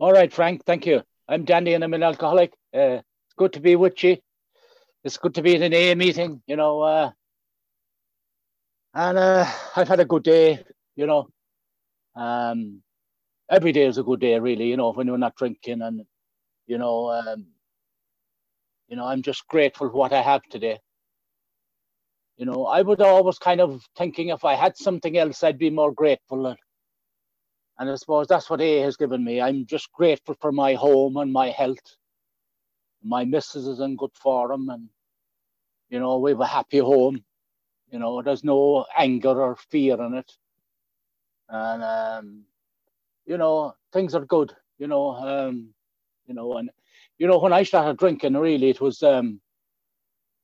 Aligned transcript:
All 0.00 0.12
right, 0.12 0.32
Frank. 0.32 0.64
Thank 0.64 0.86
you. 0.86 1.02
I'm 1.28 1.44
Danny, 1.44 1.74
and 1.74 1.82
I'm 1.82 1.92
an 1.92 2.04
alcoholic. 2.04 2.52
Uh, 2.72 3.02
it's 3.02 3.34
good 3.36 3.54
to 3.54 3.60
be 3.60 3.74
with 3.74 4.04
you. 4.04 4.18
It's 5.02 5.16
good 5.16 5.34
to 5.34 5.42
be 5.42 5.56
at 5.56 5.62
an 5.62 5.74
AA 5.74 5.96
meeting. 5.96 6.40
You 6.46 6.54
know, 6.54 6.82
uh, 6.82 7.10
and 8.94 9.18
uh, 9.18 9.44
I've 9.74 9.88
had 9.88 9.98
a 9.98 10.04
good 10.04 10.22
day. 10.22 10.64
You 10.94 11.06
know, 11.06 11.28
um, 12.14 12.80
every 13.50 13.72
day 13.72 13.86
is 13.86 13.98
a 13.98 14.04
good 14.04 14.20
day, 14.20 14.38
really. 14.38 14.68
You 14.68 14.76
know, 14.76 14.92
when 14.92 15.08
you're 15.08 15.18
not 15.18 15.34
drinking, 15.34 15.82
and 15.82 16.04
you 16.68 16.78
know, 16.78 17.10
um, 17.10 17.46
you 18.86 18.96
know, 18.96 19.04
I'm 19.04 19.22
just 19.22 19.48
grateful 19.48 19.88
for 19.88 19.96
what 19.96 20.12
I 20.12 20.22
have 20.22 20.42
today. 20.44 20.78
You 22.36 22.46
know, 22.46 22.66
I 22.66 22.82
would 22.82 23.00
always 23.00 23.40
kind 23.40 23.60
of 23.60 23.82
thinking 23.96 24.28
if 24.28 24.44
I 24.44 24.54
had 24.54 24.76
something 24.76 25.18
else, 25.18 25.42
I'd 25.42 25.58
be 25.58 25.70
more 25.70 25.90
grateful. 25.90 26.54
And 27.78 27.90
I 27.90 27.94
suppose 27.94 28.26
that's 28.26 28.50
what 28.50 28.60
A 28.60 28.80
has 28.80 28.96
given 28.96 29.22
me. 29.22 29.40
I'm 29.40 29.64
just 29.64 29.92
grateful 29.92 30.36
for 30.40 30.50
my 30.50 30.74
home 30.74 31.16
and 31.16 31.32
my 31.32 31.50
health. 31.50 31.96
My 33.02 33.24
missus 33.24 33.68
is 33.68 33.78
in 33.78 33.96
good 33.96 34.14
form 34.14 34.68
and, 34.68 34.88
you 35.88 36.00
know, 36.00 36.18
we 36.18 36.32
have 36.32 36.40
a 36.40 36.46
happy 36.46 36.78
home. 36.78 37.22
You 37.92 38.00
know, 38.00 38.20
there's 38.20 38.42
no 38.42 38.84
anger 38.96 39.40
or 39.40 39.56
fear 39.70 39.94
in 40.02 40.14
it. 40.14 40.32
And, 41.48 41.82
um, 41.82 42.44
you 43.24 43.38
know, 43.38 43.74
things 43.92 44.14
are 44.14 44.24
good, 44.24 44.54
you 44.78 44.88
know, 44.88 45.12
um, 45.12 45.72
you 46.26 46.34
know, 46.34 46.56
and, 46.58 46.70
you 47.18 47.26
know, 47.26 47.38
when 47.38 47.52
I 47.52 47.62
started 47.62 47.96
drinking, 47.96 48.36
really, 48.36 48.70
it 48.70 48.80
was, 48.80 49.02
um, 49.02 49.40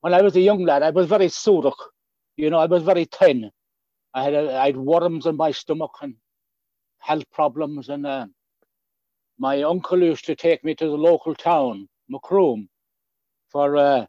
when 0.00 0.14
I 0.14 0.22
was 0.22 0.36
a 0.36 0.40
young 0.40 0.64
lad, 0.64 0.82
I 0.82 0.90
was 0.90 1.06
very 1.06 1.26
surach. 1.26 1.74
You 2.36 2.50
know, 2.50 2.58
I 2.58 2.66
was 2.66 2.82
very 2.82 3.04
thin. 3.04 3.50
I 4.14 4.24
had, 4.24 4.34
a, 4.34 4.56
I 4.56 4.66
had 4.66 4.76
worms 4.76 5.26
in 5.26 5.36
my 5.36 5.50
stomach 5.50 5.92
and 6.00 6.14
health 7.04 7.30
problems. 7.30 7.90
And 7.90 8.06
uh, 8.06 8.26
my 9.38 9.62
uncle 9.62 10.02
used 10.02 10.24
to 10.26 10.34
take 10.34 10.64
me 10.64 10.74
to 10.74 10.86
the 10.86 10.96
local 10.96 11.34
town, 11.34 11.88
Macroom, 12.08 12.68
for 13.48 13.76
uh, 13.76 14.06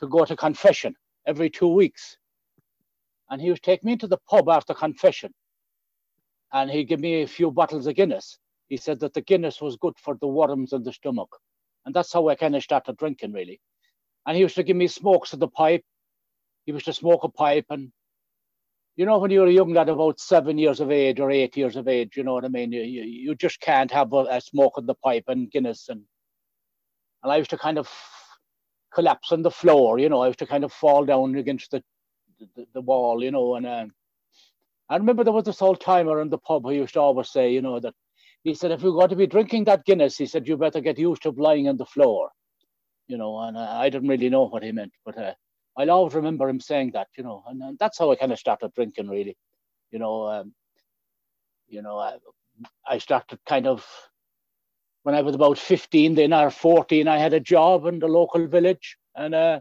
to 0.00 0.08
go 0.08 0.24
to 0.24 0.36
confession 0.36 0.94
every 1.26 1.48
two 1.48 1.68
weeks. 1.68 2.18
And 3.30 3.40
he 3.40 3.50
would 3.50 3.62
take 3.62 3.84
me 3.84 3.96
to 3.96 4.08
the 4.08 4.18
pub 4.28 4.48
after 4.48 4.74
confession. 4.74 5.32
And 6.52 6.70
he'd 6.70 6.88
give 6.88 7.00
me 7.00 7.22
a 7.22 7.28
few 7.28 7.50
bottles 7.50 7.86
of 7.86 7.94
Guinness. 7.94 8.38
He 8.68 8.76
said 8.76 8.98
that 9.00 9.14
the 9.14 9.22
Guinness 9.22 9.60
was 9.60 9.76
good 9.76 9.94
for 9.96 10.16
the 10.20 10.26
worms 10.26 10.72
in 10.72 10.82
the 10.82 10.92
stomach. 10.92 11.30
And 11.86 11.94
that's 11.94 12.12
how 12.12 12.28
I 12.28 12.34
kind 12.34 12.56
of 12.56 12.62
started 12.62 12.96
drinking, 12.96 13.32
really. 13.32 13.60
And 14.26 14.36
he 14.36 14.42
used 14.42 14.56
to 14.56 14.62
give 14.62 14.76
me 14.76 14.88
smokes 14.88 15.32
of 15.32 15.40
the 15.40 15.48
pipe. 15.48 15.84
He 16.66 16.72
used 16.72 16.84
to 16.86 16.92
smoke 16.92 17.24
a 17.24 17.28
pipe 17.28 17.66
and 17.70 17.92
you 18.96 19.06
know, 19.06 19.18
when 19.18 19.30
you're 19.30 19.46
a 19.46 19.52
young 19.52 19.72
lad 19.72 19.88
about 19.88 20.20
seven 20.20 20.58
years 20.58 20.80
of 20.80 20.90
age 20.90 21.18
or 21.18 21.30
eight 21.30 21.56
years 21.56 21.76
of 21.76 21.88
age, 21.88 22.16
you 22.16 22.24
know 22.24 22.34
what 22.34 22.44
I 22.44 22.48
mean? 22.48 22.72
You, 22.72 22.82
you, 22.82 23.02
you 23.02 23.34
just 23.34 23.60
can't 23.60 23.90
have 23.90 24.12
a, 24.12 24.26
a 24.30 24.40
smoke 24.40 24.74
in 24.76 24.86
the 24.86 24.94
pipe 24.94 25.24
and 25.28 25.50
Guinness. 25.50 25.88
And, 25.88 26.02
and 27.22 27.32
I 27.32 27.36
used 27.36 27.50
to 27.50 27.58
kind 27.58 27.78
of 27.78 27.88
collapse 28.94 29.32
on 29.32 29.42
the 29.42 29.50
floor, 29.50 29.98
you 29.98 30.08
know, 30.08 30.20
I 30.20 30.26
used 30.26 30.38
to 30.40 30.46
kind 30.46 30.64
of 30.64 30.72
fall 30.72 31.04
down 31.06 31.34
against 31.36 31.70
the, 31.70 31.82
the, 32.54 32.66
the 32.74 32.80
wall, 32.82 33.22
you 33.22 33.30
know. 33.30 33.54
And 33.54 33.66
um, 33.66 33.92
I 34.90 34.96
remember 34.96 35.24
there 35.24 35.32
was 35.32 35.44
this 35.44 35.62
old 35.62 35.80
timer 35.80 36.20
in 36.20 36.28
the 36.28 36.38
pub 36.38 36.64
who 36.64 36.72
used 36.72 36.94
to 36.94 37.00
always 37.00 37.30
say, 37.30 37.50
you 37.50 37.62
know, 37.62 37.80
that 37.80 37.94
he 38.44 38.54
said, 38.54 38.72
if 38.72 38.82
you're 38.82 38.92
going 38.92 39.08
to 39.08 39.16
be 39.16 39.26
drinking 39.26 39.64
that 39.64 39.86
Guinness, 39.86 40.18
he 40.18 40.26
said, 40.26 40.46
you 40.46 40.56
better 40.58 40.80
get 40.80 40.98
used 40.98 41.22
to 41.22 41.30
lying 41.30 41.68
on 41.68 41.78
the 41.78 41.86
floor, 41.86 42.30
you 43.06 43.16
know. 43.16 43.38
And 43.38 43.56
uh, 43.56 43.70
I 43.70 43.88
didn't 43.88 44.08
really 44.08 44.28
know 44.28 44.48
what 44.48 44.62
he 44.62 44.72
meant, 44.72 44.92
but 45.06 45.16
uh, 45.16 45.32
I'll 45.76 45.90
always 45.90 46.14
remember 46.14 46.48
him 46.48 46.60
saying 46.60 46.92
that, 46.92 47.08
you 47.16 47.24
know, 47.24 47.44
and, 47.46 47.62
and 47.62 47.78
that's 47.78 47.98
how 47.98 48.10
I 48.10 48.16
kind 48.16 48.32
of 48.32 48.38
started 48.38 48.74
drinking, 48.74 49.08
really. 49.08 49.36
You 49.90 49.98
know, 49.98 50.26
um, 50.26 50.54
you 51.68 51.82
know, 51.82 51.98
I, 51.98 52.16
I 52.86 52.98
started 52.98 53.38
kind 53.46 53.66
of 53.66 53.86
when 55.02 55.14
I 55.14 55.22
was 55.22 55.34
about 55.34 55.58
15, 55.58 56.14
then 56.14 56.32
or 56.32 56.50
14, 56.50 57.08
I 57.08 57.18
had 57.18 57.32
a 57.32 57.40
job 57.40 57.86
in 57.86 57.98
the 57.98 58.06
local 58.06 58.46
village, 58.46 58.96
and 59.16 59.34
uh, 59.34 59.60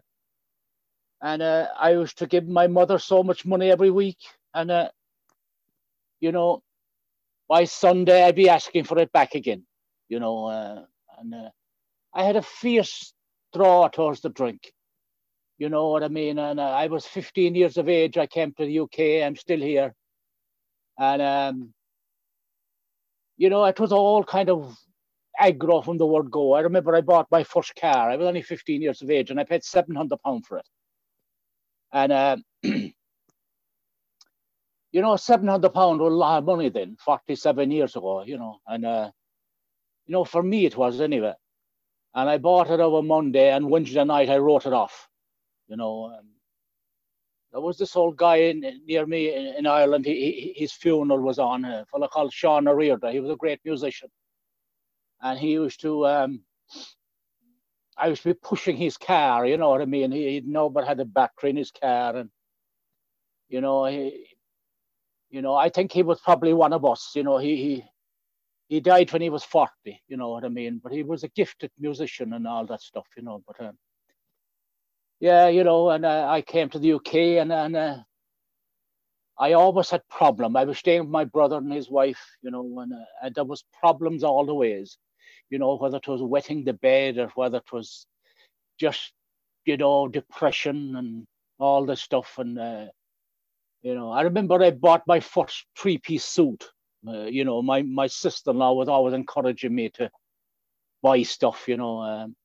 and 1.21 1.41
uh, 1.41 1.67
I 1.79 1.91
used 1.91 2.17
to 2.19 2.27
give 2.27 2.47
my 2.47 2.67
mother 2.67 2.99
so 2.99 3.23
much 3.23 3.45
money 3.45 3.71
every 3.71 3.91
week, 3.91 4.17
and 4.53 4.71
uh, 4.71 4.89
you 6.19 6.31
know, 6.31 6.61
by 7.47 7.63
Sunday 7.65 8.23
I'd 8.23 8.35
be 8.35 8.49
asking 8.49 8.83
for 8.83 8.99
it 8.99 9.11
back 9.11 9.35
again, 9.35 9.65
you 10.09 10.19
know, 10.19 10.45
uh, 10.45 10.83
and 11.19 11.33
uh, 11.33 11.49
I 12.13 12.23
had 12.23 12.35
a 12.35 12.41
fierce 12.41 13.13
draw 13.53 13.87
towards 13.87 14.21
the 14.21 14.29
drink, 14.29 14.71
you 15.61 15.69
know 15.69 15.89
what 15.89 16.03
I 16.03 16.07
mean? 16.07 16.39
And 16.39 16.59
uh, 16.59 16.71
I 16.71 16.87
was 16.87 17.05
15 17.05 17.53
years 17.53 17.77
of 17.77 17.87
age. 17.87 18.17
I 18.17 18.25
came 18.25 18.51
to 18.53 18.65
the 18.65 18.79
UK. 18.79 19.23
I'm 19.23 19.35
still 19.35 19.59
here. 19.59 19.93
And, 20.97 21.21
um, 21.21 21.73
you 23.37 23.51
know, 23.51 23.65
it 23.65 23.79
was 23.79 23.91
all 23.91 24.23
kind 24.23 24.49
of 24.49 24.75
aggro 25.39 25.85
from 25.85 25.99
the 25.99 26.05
word 26.07 26.31
go. 26.31 26.53
I 26.53 26.61
remember 26.61 26.95
I 26.95 27.01
bought 27.01 27.27
my 27.29 27.43
first 27.43 27.75
car. 27.75 28.09
I 28.09 28.15
was 28.15 28.25
only 28.25 28.41
15 28.41 28.81
years 28.81 29.03
of 29.03 29.11
age 29.11 29.29
and 29.29 29.39
I 29.39 29.43
paid 29.43 29.63
700 29.63 30.17
pounds 30.25 30.47
for 30.47 30.57
it. 30.57 30.65
And, 31.93 32.11
uh, 32.11 32.37
you 32.63 32.91
know, 34.95 35.15
700 35.15 35.69
pounds 35.69 35.99
was 35.99 36.11
a 36.11 36.15
lot 36.15 36.39
of 36.39 36.45
money 36.45 36.69
then, 36.69 36.97
47 37.05 37.69
years 37.69 37.95
ago, 37.95 38.23
you 38.23 38.39
know. 38.39 38.57
And, 38.65 38.83
uh, 38.83 39.11
you 40.07 40.13
know, 40.13 40.25
for 40.25 40.41
me 40.41 40.65
it 40.65 40.75
was 40.75 40.99
anyway. 40.99 41.35
And 42.15 42.27
I 42.27 42.39
bought 42.39 42.71
it 42.71 42.79
over 42.79 43.03
Monday 43.03 43.51
and 43.51 43.69
Wednesday 43.69 44.03
night 44.03 44.31
I 44.31 44.37
wrote 44.37 44.65
it 44.65 44.73
off 44.73 45.07
you 45.71 45.77
know. 45.77 46.13
Um, 46.13 46.27
there 47.51 47.61
was 47.61 47.77
this 47.77 47.95
old 47.95 48.15
guy 48.17 48.35
in, 48.35 48.63
near 48.85 49.05
me 49.05 49.33
in, 49.33 49.55
in 49.59 49.67
Ireland. 49.67 50.05
He, 50.05 50.13
he, 50.13 50.53
his 50.55 50.71
funeral 50.71 51.19
was 51.21 51.39
on. 51.39 51.65
A 51.65 51.85
fellow 51.91 52.07
called 52.07 52.31
Seán 52.31 52.69
Ó 52.69 52.75
Riada. 52.75 53.11
He 53.11 53.19
was 53.19 53.31
a 53.31 53.35
great 53.35 53.59
musician, 53.65 54.09
and 55.21 55.39
he 55.39 55.51
used 55.53 55.81
to. 55.81 56.05
Um, 56.05 56.43
I 57.97 58.07
used 58.07 58.23
to 58.23 58.33
be 58.33 58.39
pushing 58.41 58.77
his 58.77 58.97
car. 58.97 59.45
You 59.45 59.57
know 59.57 59.69
what 59.69 59.81
I 59.81 59.85
mean? 59.85 60.11
He, 60.11 60.29
he'd 60.29 60.47
nobody 60.47 60.87
had 60.87 60.99
a 60.99 61.05
battery 61.05 61.49
in 61.49 61.57
his 61.57 61.71
car, 61.71 62.15
and 62.17 62.29
you 63.49 63.61
know 63.61 63.85
he. 63.85 64.27
You 65.29 65.41
know, 65.41 65.55
I 65.55 65.69
think 65.69 65.93
he 65.93 66.03
was 66.03 66.19
probably 66.19 66.53
one 66.53 66.73
of 66.73 66.83
us. 66.83 67.11
You 67.15 67.23
know, 67.23 67.37
he 67.37 67.55
he 67.55 67.83
he 68.67 68.79
died 68.81 69.11
when 69.11 69.21
he 69.21 69.29
was 69.29 69.43
40, 69.43 70.01
you 70.07 70.17
know 70.17 70.29
what 70.29 70.45
I 70.45 70.49
mean? 70.49 70.79
But 70.83 70.91
he 70.91 71.03
was 71.03 71.23
a 71.23 71.29
gifted 71.29 71.71
musician 71.77 72.33
and 72.33 72.47
all 72.47 72.65
that 72.67 72.81
stuff, 72.81 73.05
you 73.17 73.23
know. 73.23 73.41
But 73.47 73.65
um, 73.65 73.77
yeah, 75.21 75.49
you 75.49 75.63
know, 75.63 75.91
and 75.91 76.03
uh, 76.03 76.27
I 76.27 76.41
came 76.41 76.69
to 76.69 76.79
the 76.79 76.93
UK 76.93 77.13
and, 77.39 77.53
and 77.53 77.75
uh, 77.75 77.97
I 79.37 79.53
always 79.53 79.91
had 79.91 80.01
problem. 80.09 80.57
I 80.57 80.63
was 80.63 80.79
staying 80.79 81.01
with 81.01 81.09
my 81.09 81.25
brother 81.25 81.57
and 81.57 81.71
his 81.71 81.91
wife, 81.91 82.19
you 82.41 82.49
know, 82.49 82.79
and, 82.79 82.91
uh, 82.91 83.05
and 83.21 83.35
there 83.35 83.43
was 83.43 83.63
problems 83.79 84.23
all 84.23 84.47
the 84.47 84.55
ways, 84.55 84.97
you 85.51 85.59
know, 85.59 85.77
whether 85.77 85.97
it 85.97 86.07
was 86.07 86.23
wetting 86.23 86.63
the 86.63 86.73
bed 86.73 87.19
or 87.19 87.27
whether 87.35 87.57
it 87.57 87.71
was 87.71 88.07
just, 88.79 89.13
you 89.63 89.77
know, 89.77 90.07
depression 90.07 90.95
and 90.95 91.27
all 91.59 91.85
this 91.85 92.01
stuff. 92.01 92.39
And, 92.39 92.57
uh, 92.57 92.87
you 93.83 93.93
know, 93.93 94.09
I 94.09 94.23
remember 94.23 94.63
I 94.63 94.71
bought 94.71 95.03
my 95.05 95.19
first 95.19 95.65
three-piece 95.77 96.25
suit. 96.25 96.67
Uh, 97.07 97.25
you 97.25 97.45
know, 97.45 97.61
my, 97.61 97.83
my 97.83 98.07
sister-in-law 98.07 98.73
was 98.73 98.89
always 98.89 99.13
encouraging 99.13 99.75
me 99.75 99.89
to 99.89 100.09
buy 101.03 101.21
stuff, 101.21 101.67
you 101.67 101.77
know. 101.77 101.99
Um, 102.01 102.35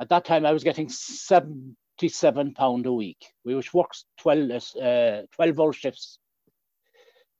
at 0.00 0.08
that 0.08 0.24
time, 0.24 0.46
I 0.46 0.52
was 0.52 0.64
getting 0.64 0.88
seven 0.88 1.76
57 1.98 2.54
pound 2.54 2.86
a 2.86 2.92
week, 2.92 3.24
which 3.44 3.72
works 3.72 4.04
12, 4.18 4.50
uh, 4.82 5.22
12 5.36 5.60
hour 5.60 5.72
shifts, 5.72 6.18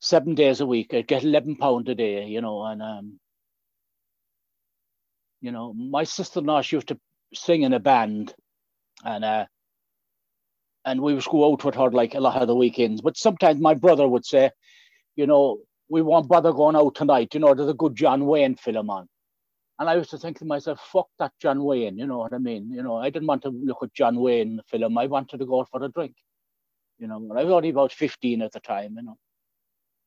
seven 0.01 0.35
days 0.35 0.61
a 0.61 0.67
week. 0.67 0.95
I'd 0.95 1.09
get 1.09 1.25
11 1.25 1.57
pound 1.57 1.89
a 1.89 1.95
day, 1.95 2.27
you 2.27 2.41
know, 2.41 2.65
and, 2.65 2.83
um, 2.83 3.21
you 5.41 5.51
know, 5.51 5.73
my 5.73 6.05
sister-in-law, 6.05 6.63
she 6.63 6.77
used 6.77 6.89
to 6.89 6.99
sing 7.35 7.63
in 7.63 7.73
a 7.73 7.81
band 7.81 8.33
and, 9.05 9.25
uh, 9.25 9.47
and 10.85 11.01
we 11.01 11.15
would 11.15 11.25
go 11.25 11.53
out 11.53 11.65
with 11.65 11.75
her 11.75 11.91
like 11.91 12.15
a 12.15 12.21
lot 12.21 12.41
of 12.41 12.47
the 12.47 12.55
weekends. 12.55 13.01
But 13.01 13.17
sometimes 13.17 13.61
my 13.61 13.75
brother 13.75 14.07
would 14.07 14.25
say, 14.25 14.51
you 15.17 15.27
know, 15.27 15.59
we 15.89 16.03
won't 16.03 16.29
bother 16.29 16.53
going 16.53 16.77
out 16.77 16.95
tonight. 16.95 17.35
You 17.35 17.41
know, 17.41 17.55
there's 17.55 17.69
a 17.69 17.75
good 17.75 17.97
John 17.97 18.27
Wayne 18.27 18.55
film 18.55 18.91
on. 18.91 19.09
And 19.79 19.89
I 19.89 19.97
used 19.97 20.11
to 20.11 20.19
think 20.19 20.39
to 20.39 20.45
myself, 20.45 20.81
fuck 20.93 21.09
that 21.19 21.33
John 21.41 21.65
Wayne, 21.65 21.99
you 21.99 22.07
know 22.07 22.19
what 22.19 22.33
I 22.33 22.39
mean? 22.39 22.71
You 22.71 22.83
know, 22.83 22.97
I 22.97 23.11
didn't 23.11 23.27
want 23.27 23.43
to 23.43 23.49
look 23.49 23.83
at 23.83 23.93
John 23.93 24.17
Wayne 24.17 24.57
the 24.57 24.63
film. 24.65 24.97
I 24.97 25.07
wanted 25.07 25.39
to 25.39 25.47
go 25.47 25.65
for 25.65 25.83
a 25.83 25.89
drink. 25.89 26.15
You 26.99 27.09
know, 27.09 27.17
I 27.37 27.43
was 27.43 27.53
only 27.53 27.71
about 27.71 27.93
15 27.93 28.43
at 28.43 28.53
the 28.53 28.61
time, 28.61 28.95
you 28.97 29.03
know. 29.03 29.17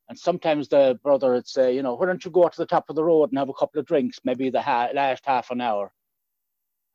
And 0.10 0.18
sometimes 0.18 0.70
the 0.70 0.98
brother 1.04 1.34
would 1.34 1.48
say, 1.48 1.76
you 1.76 1.84
know, 1.84 1.96
why 1.96 2.06
don't 2.06 2.24
you 2.24 2.32
go 2.32 2.46
out 2.46 2.54
to 2.54 2.62
the 2.62 2.66
top 2.66 2.86
of 2.90 2.96
the 2.96 3.04
road 3.04 3.30
and 3.30 3.38
have 3.38 3.50
a 3.50 3.54
couple 3.54 3.80
of 3.80 3.86
drinks, 3.86 4.20
maybe 4.24 4.50
the 4.50 4.62
ha- 4.62 4.90
last 4.94 5.26
half 5.26 5.52
an 5.52 5.60
hour. 5.60 5.92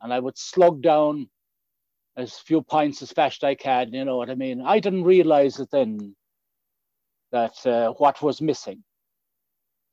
And 0.00 0.12
I 0.12 0.18
would 0.18 0.38
slug 0.38 0.80
down 0.80 1.28
as 2.16 2.38
few 2.38 2.62
pints 2.62 3.02
as 3.02 3.12
fast 3.12 3.44
as 3.44 3.48
I 3.48 3.54
can, 3.54 3.92
you 3.92 4.04
know 4.06 4.16
what 4.16 4.30
I 4.30 4.34
mean? 4.34 4.62
I 4.62 4.80
didn't 4.80 5.04
realize 5.04 5.60
it 5.60 5.70
then 5.70 6.16
that 7.32 7.66
uh, 7.66 7.92
what 7.92 8.22
was 8.22 8.40
missing, 8.40 8.82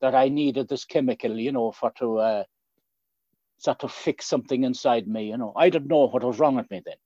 that 0.00 0.14
I 0.14 0.28
needed 0.28 0.68
this 0.68 0.84
chemical, 0.84 1.38
you 1.38 1.52
know, 1.52 1.72
for 1.72 1.92
to 1.98 2.18
uh, 2.18 2.44
sort 3.60 3.84
of 3.84 3.92
fix 3.92 4.26
something 4.26 4.64
inside 4.64 5.08
me. 5.08 5.28
You 5.30 5.38
know, 5.38 5.52
I 5.56 5.70
didn't 5.70 5.88
know 5.88 6.08
what 6.08 6.24
was 6.24 6.40
wrong 6.40 6.56
with 6.56 6.70
me 6.70 6.82
then. 6.84 6.96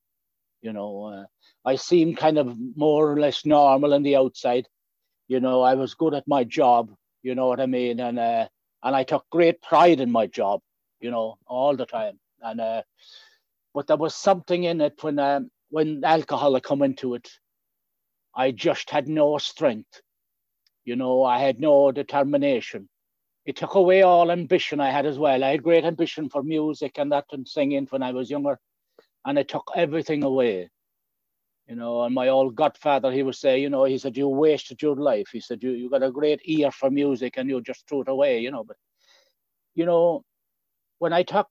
You 0.63 0.73
know, 0.73 1.05
uh, 1.05 1.27
I 1.71 1.77
seemed 1.77 2.17
kind 2.19 2.39
of 2.39 2.57
more 2.77 3.13
or 3.13 3.21
less 3.21 3.47
normal 3.47 3.95
on 3.95 4.03
the 4.03 4.17
outside. 4.17 4.69
You 5.29 5.41
know, 5.41 5.63
I 5.63 5.75
was 5.75 5.95
good 5.95 6.15
at 6.15 6.29
my 6.29 6.45
job. 6.45 6.91
You 7.23 7.35
know 7.37 7.49
what 7.49 7.61
I 7.61 7.67
mean, 7.67 8.01
and 8.01 8.19
uh, 8.19 8.49
and 8.85 8.97
I 8.97 9.05
took 9.05 9.27
great 9.31 9.63
pride 9.63 10.01
in 10.01 10.13
my 10.13 10.27
job. 10.27 10.63
you 11.01 11.11
know, 11.13 11.39
all 11.47 11.77
the 11.77 11.87
time. 11.87 12.21
And 12.43 12.61
uh, 12.61 12.83
but 13.75 13.87
there 13.89 13.97
was 13.99 14.15
something 14.15 14.65
in 14.65 14.81
it 14.81 15.03
when 15.03 15.19
um, 15.21 15.51
when 15.71 16.05
alcohol 16.05 16.55
had 16.55 16.65
come 16.65 16.83
into 16.83 17.15
it. 17.15 17.31
I 18.35 18.53
just 18.53 18.91
had 18.91 19.09
no 19.09 19.39
strength. 19.39 20.03
You 20.85 20.97
know, 20.97 21.25
I 21.25 21.41
had 21.41 21.61
no 21.61 21.93
determination. 21.93 22.89
It 23.47 23.57
took 23.57 23.75
away 23.75 24.03
all 24.03 24.31
ambition 24.31 24.81
I 24.81 24.91
had 24.91 25.07
as 25.07 25.19
well. 25.19 25.45
I 25.45 25.51
had 25.51 25.63
great 25.63 25.85
ambition 25.85 26.31
for 26.31 26.43
music 26.43 26.99
and 26.99 27.13
that 27.13 27.27
and 27.33 27.47
singing 27.47 27.87
when 27.91 28.03
I 28.03 28.13
was 28.13 28.31
younger, 28.31 28.59
and 29.27 29.39
it 29.39 29.49
took 29.49 29.71
everything 29.77 30.25
away. 30.25 30.71
You 31.67 31.77
know, 31.77 32.03
and 32.05 32.15
my 32.15 32.29
old 32.29 32.55
godfather, 32.55 33.11
he 33.11 33.23
would 33.23 33.37
say, 33.37 33.59
you 33.59 33.71
know, 33.71 33.85
he 33.85 33.97
said, 33.97 34.17
you 34.17 34.29
wasted 34.29 34.83
your 34.83 34.97
life. 34.97 35.29
He 35.33 35.41
said, 35.41 35.63
you, 35.63 35.71
you 35.71 35.89
got 35.89 36.03
a 36.03 36.11
great 36.11 36.41
ear 36.45 36.71
for 36.71 36.91
music 36.91 37.39
and 37.39 37.49
you 37.49 37.63
just 37.63 37.89
threw 37.89 38.03
it 38.03 38.09
away, 38.09 38.41
you 38.41 38.51
know. 38.51 38.65
But, 38.65 38.77
you 39.75 39.87
know, 39.87 40.25
when 40.99 41.15
I 41.15 41.23
took 41.23 41.49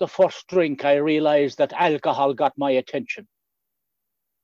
the 0.00 0.08
first 0.08 0.48
drink, 0.48 0.84
I 0.84 0.96
realized 0.96 1.58
that 1.58 1.72
alcohol 1.72 2.34
got 2.34 2.54
my 2.58 2.72
attention, 2.72 3.28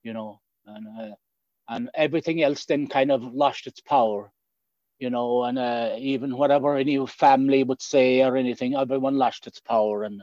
you 0.04 0.12
know, 0.12 0.40
and, 0.66 0.86
uh, 1.00 1.14
and 1.68 1.90
everything 1.94 2.42
else 2.42 2.64
then 2.64 2.86
kind 2.86 3.10
of 3.10 3.22
lost 3.34 3.66
its 3.66 3.80
power, 3.80 4.30
you 4.98 5.10
know, 5.10 5.44
and 5.44 5.58
uh, 5.58 5.96
even 5.98 6.36
whatever 6.36 6.76
any 6.76 7.04
family 7.06 7.64
would 7.64 7.82
say 7.82 8.22
or 8.22 8.36
anything, 8.36 8.74
everyone 8.76 9.16
lost 9.16 9.46
its 9.46 9.60
power. 9.60 10.04
And, 10.04 10.22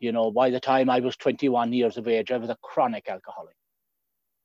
you 0.00 0.12
know, 0.12 0.30
by 0.30 0.50
the 0.50 0.60
time 0.60 0.90
I 0.90 1.00
was 1.00 1.16
21 1.16 1.72
years 1.72 1.96
of 1.96 2.08
age, 2.08 2.30
I 2.30 2.36
was 2.36 2.50
a 2.50 2.58
chronic 2.62 3.08
alcoholic 3.08 3.56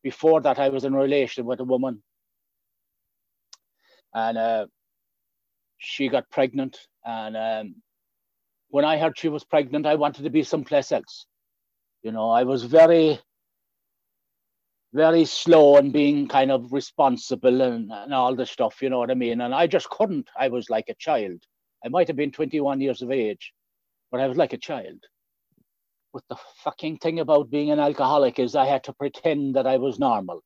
before 0.06 0.39
that, 0.41 0.59
I 0.59 0.69
was 0.69 0.83
in 0.83 0.94
a 0.94 1.00
relation 1.00 1.45
with 1.45 1.59
a 1.62 1.63
woman, 1.63 2.03
and 4.13 4.38
uh, 4.38 4.67
she 5.79 6.09
got 6.09 6.29
pregnant. 6.29 6.77
And 7.03 7.35
um, 7.35 7.81
when 8.69 8.85
I 8.85 9.00
heard 9.00 9.18
she 9.18 9.29
was 9.29 9.44
pregnant, 9.44 9.88
I 9.88 9.95
wanted 9.95 10.21
to 10.25 10.29
be 10.29 10.44
someplace 10.44 10.91
else. 10.91 11.25
You 12.03 12.11
know, 12.11 12.29
I 12.29 12.44
was 12.44 12.63
very, 12.65 13.19
very 14.95 15.25
slow 15.25 15.75
and 15.75 15.92
being 15.92 16.25
kind 16.25 16.50
of 16.50 16.71
responsible 16.71 17.62
and, 17.62 17.92
and 17.92 18.13
all 18.13 18.33
the 18.33 18.45
stuff. 18.45 18.81
You 18.81 18.89
know 18.89 19.00
what 19.00 19.12
I 19.12 19.13
mean? 19.13 19.42
And 19.42 19.53
I 19.53 19.68
just 19.68 19.89
couldn't. 19.89 20.30
I 20.39 20.47
was 20.47 20.69
like 20.69 20.86
a 20.88 20.95
child. 20.95 21.44
I 21.86 21.89
might 21.89 22.07
have 22.07 22.15
been 22.15 22.31
21 22.31 22.80
years 22.80 23.01
of 23.01 23.12
age, 23.12 23.51
but 24.09 24.21
I 24.21 24.27
was 24.27 24.38
like 24.38 24.53
a 24.53 24.57
child. 24.57 25.03
But 26.13 26.24
the 26.30 26.38
fucking 26.63 27.00
thing 27.00 27.19
about 27.19 27.51
being 27.51 27.71
an 27.71 27.80
alcoholic 27.80 28.39
is 28.39 28.56
I 28.56 28.65
had 28.65 28.86
to 28.86 28.94
pretend 28.94 29.57
that 29.57 29.68
I 29.68 29.75
was 29.77 30.00
normal. 30.00 30.42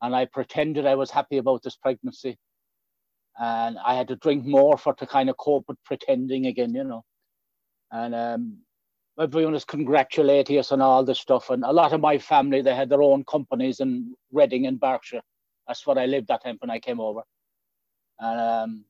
And 0.00 0.16
I 0.16 0.24
pretended 0.24 0.86
I 0.86 0.94
was 0.94 1.10
happy 1.10 1.36
about 1.36 1.62
this 1.62 1.76
pregnancy. 1.76 2.38
And 3.38 3.76
I 3.84 3.94
had 3.94 4.08
to 4.08 4.16
drink 4.16 4.46
more 4.46 4.78
for 4.78 4.94
to 4.94 5.06
kind 5.06 5.28
of 5.28 5.36
cope 5.36 5.66
with 5.68 5.76
pretending 5.84 6.46
again, 6.46 6.74
you 6.74 6.84
know. 6.84 7.04
And 7.90 8.14
um, 8.14 8.58
everyone 9.20 9.52
was 9.52 9.64
congratulating 9.64 10.58
us 10.58 10.72
on 10.72 10.80
all 10.80 11.04
this 11.04 11.20
stuff. 11.20 11.50
And 11.50 11.64
a 11.64 11.72
lot 11.72 11.92
of 11.92 12.00
my 12.00 12.18
family, 12.18 12.62
they 12.62 12.74
had 12.74 12.88
their 12.88 13.02
own 13.02 13.24
companies 13.24 13.80
in 13.80 14.14
Reading 14.32 14.66
and 14.66 14.80
Berkshire. 14.80 15.22
That's 15.66 15.86
what 15.86 15.98
I 15.98 16.06
lived 16.06 16.28
that 16.28 16.42
time 16.42 16.56
when 16.60 16.70
I 16.70 16.78
came 16.78 17.00
over. 17.00 17.22
And, 18.18 18.40
um, 18.40 18.84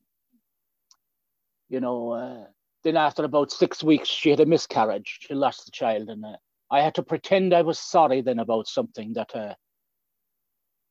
you 1.69 1.79
know, 1.79 2.11
uh, 2.11 2.45
then 2.83 2.97
after 2.97 3.23
about 3.23 3.51
six 3.51 3.83
weeks, 3.83 4.09
she 4.09 4.29
had 4.29 4.39
a 4.39 4.45
miscarriage. 4.45 5.19
She 5.21 5.33
lost 5.33 5.65
the 5.65 5.71
child, 5.71 6.09
and 6.09 6.25
uh, 6.25 6.35
I 6.69 6.81
had 6.81 6.95
to 6.95 7.03
pretend 7.03 7.53
I 7.53 7.61
was 7.61 7.79
sorry 7.79 8.21
then 8.21 8.39
about 8.39 8.67
something 8.67 9.13
that, 9.13 9.35
uh, 9.35 9.53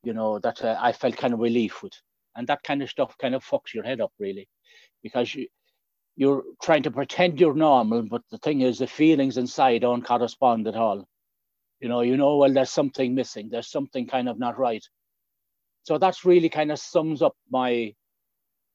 you 0.03 0.13
know, 0.13 0.39
that 0.39 0.63
uh, 0.63 0.77
I 0.79 0.91
felt 0.91 1.17
kind 1.17 1.33
of 1.33 1.39
relief 1.39 1.83
with, 1.83 1.93
and 2.35 2.47
that 2.47 2.63
kind 2.63 2.81
of 2.81 2.89
stuff 2.89 3.15
kind 3.17 3.35
of 3.35 3.43
fucks 3.43 3.73
your 3.73 3.83
head 3.83 4.01
up 4.01 4.11
really, 4.19 4.47
because 5.03 5.35
you 5.35 5.47
you're 6.15 6.43
trying 6.61 6.83
to 6.83 6.91
pretend 6.91 7.39
you're 7.39 7.55
normal, 7.55 8.03
but 8.03 8.21
the 8.29 8.37
thing 8.37 8.61
is, 8.61 8.79
the 8.79 8.87
feelings 8.87 9.37
inside 9.37 9.81
don't 9.81 10.05
correspond 10.05 10.67
at 10.67 10.75
all. 10.75 11.07
You 11.79 11.89
know, 11.89 12.01
you 12.01 12.17
know, 12.17 12.37
well, 12.37 12.53
there's 12.53 12.69
something 12.69 13.15
missing. 13.15 13.49
There's 13.49 13.69
something 13.69 14.07
kind 14.07 14.29
of 14.29 14.39
not 14.39 14.57
right. 14.57 14.83
So 15.83 15.97
that's 15.97 16.23
really 16.23 16.49
kind 16.49 16.71
of 16.71 16.79
sums 16.79 17.21
up 17.21 17.35
my 17.49 17.93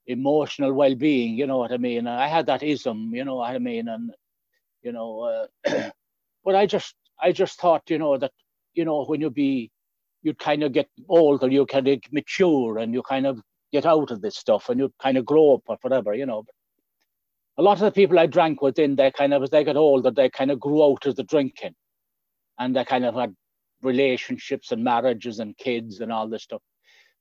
emotional 0.08 0.72
well-being 0.72 1.36
you 1.36 1.46
know 1.46 1.58
what 1.58 1.70
i 1.70 1.76
mean 1.76 2.06
i 2.06 2.26
had 2.26 2.46
that 2.46 2.62
ism 2.62 3.10
you 3.12 3.24
know 3.24 3.36
what 3.36 3.54
i 3.54 3.58
mean 3.58 3.88
and 3.88 4.10
you 4.82 4.90
know 4.90 5.20
uh, 5.66 5.90
but 6.44 6.54
i 6.54 6.64
just 6.64 6.94
i 7.20 7.30
just 7.30 7.60
thought 7.60 7.82
you 7.88 7.98
know 7.98 8.16
that 8.16 8.32
you 8.72 8.84
know 8.86 9.04
when 9.04 9.20
you 9.20 9.28
be 9.28 9.70
you 10.22 10.32
kind 10.34 10.62
of 10.62 10.72
get 10.72 10.88
older 11.08 11.48
you 11.48 11.66
kind 11.66 11.86
of 11.86 12.00
mature 12.10 12.78
and 12.78 12.94
you 12.94 13.02
kind 13.02 13.26
of 13.26 13.38
get 13.70 13.84
out 13.84 14.10
of 14.10 14.22
this 14.22 14.36
stuff 14.36 14.70
and 14.70 14.80
you 14.80 14.90
kind 14.98 15.18
of 15.18 15.26
grow 15.26 15.54
up 15.54 15.62
or 15.66 15.76
whatever 15.82 16.14
you 16.14 16.24
know 16.24 16.42
a 17.58 17.62
lot 17.62 17.74
of 17.74 17.80
the 17.80 17.92
people 17.92 18.18
i 18.18 18.26
drank 18.26 18.62
with 18.62 18.78
in 18.78 18.96
they 18.96 19.10
kind 19.10 19.34
of 19.34 19.42
as 19.42 19.50
they 19.50 19.64
got 19.64 19.76
older 19.76 20.10
they 20.10 20.30
kind 20.30 20.50
of 20.50 20.60
grew 20.60 20.82
out 20.84 21.04
of 21.06 21.16
the 21.16 21.24
drinking 21.24 21.74
and 22.58 22.74
they 22.74 22.84
kind 22.84 23.04
of 23.04 23.14
had 23.14 23.34
relationships 23.82 24.72
and 24.72 24.82
marriages 24.82 25.38
and 25.38 25.56
kids 25.56 26.00
and 26.00 26.12
all 26.12 26.28
this 26.28 26.42
stuff 26.42 26.62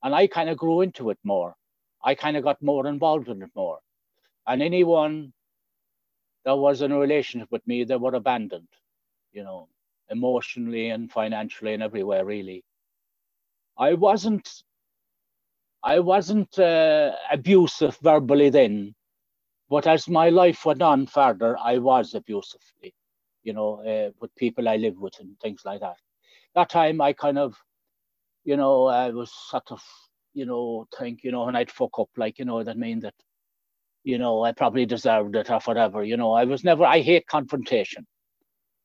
and 0.04 0.16
i 0.16 0.26
kind 0.28 0.50
of 0.50 0.58
grew 0.58 0.82
into 0.82 1.10
it 1.10 1.18
more 1.24 1.56
I 2.04 2.16
kind 2.16 2.38
of 2.38 2.44
got 2.44 2.62
more 2.62 2.88
involved 2.88 3.28
in 3.28 3.42
it 3.42 3.50
more. 3.56 3.80
And 4.46 4.62
anyone 4.62 5.34
that 6.46 6.56
was 6.56 6.82
in 6.82 6.92
a 6.92 7.00
relationship 7.00 7.50
with 7.52 7.66
me, 7.68 7.84
they 7.84 7.98
were 7.98 8.16
abandoned, 8.16 8.70
you 9.34 9.44
know, 9.44 9.68
emotionally 10.10 10.90
and 10.90 11.12
financially 11.12 11.74
and 11.74 11.84
everywhere, 11.84 12.24
really. 12.24 12.64
I 13.78 13.94
wasn't, 13.94 14.50
I 15.84 16.00
wasn't 16.00 16.58
uh, 16.58 17.12
abusive 17.32 17.98
verbally 18.02 18.50
then, 18.50 18.96
but 19.70 19.88
as 19.88 20.08
my 20.08 20.30
life 20.30 20.66
went 20.66 20.82
on 20.82 21.08
further, 21.08 21.58
I 21.58 21.78
was 21.78 22.14
abusively, 22.14 22.94
you 23.44 23.54
know, 23.54 23.82
uh, 23.86 24.12
with 24.20 24.36
people 24.36 24.68
I 24.70 24.78
lived 24.78 25.00
with 25.00 25.20
and 25.20 25.40
things 25.40 25.62
like 25.66 25.82
that. 25.82 25.98
That 26.56 26.70
time 26.70 27.02
I 27.02 27.14
kind 27.14 27.38
of, 27.38 27.56
you 28.44 28.58
know, 28.58 28.88
I 28.88 29.10
was 29.10 29.32
sort 29.32 29.72
of 29.72 29.82
you 30.38 30.46
know, 30.46 30.86
think, 30.96 31.24
you 31.24 31.32
know, 31.32 31.48
and 31.48 31.58
I'd 31.58 31.72
fuck 31.72 31.98
up, 31.98 32.10
like, 32.16 32.38
you 32.38 32.46
know, 32.46 32.64
that 32.64 32.78
means 32.78 33.02
that, 33.02 33.16
you 34.04 34.20
know, 34.20 34.44
I 34.44 34.52
probably 34.52 34.86
deserved 34.86 35.36
it 35.36 35.50
or 35.50 35.60
whatever. 35.62 36.04
You 36.04 36.16
know, 36.16 36.32
I 36.32 36.44
was 36.44 36.64
never, 36.64 36.86
I 36.86 37.00
hate 37.00 37.26
confrontation. 37.26 38.06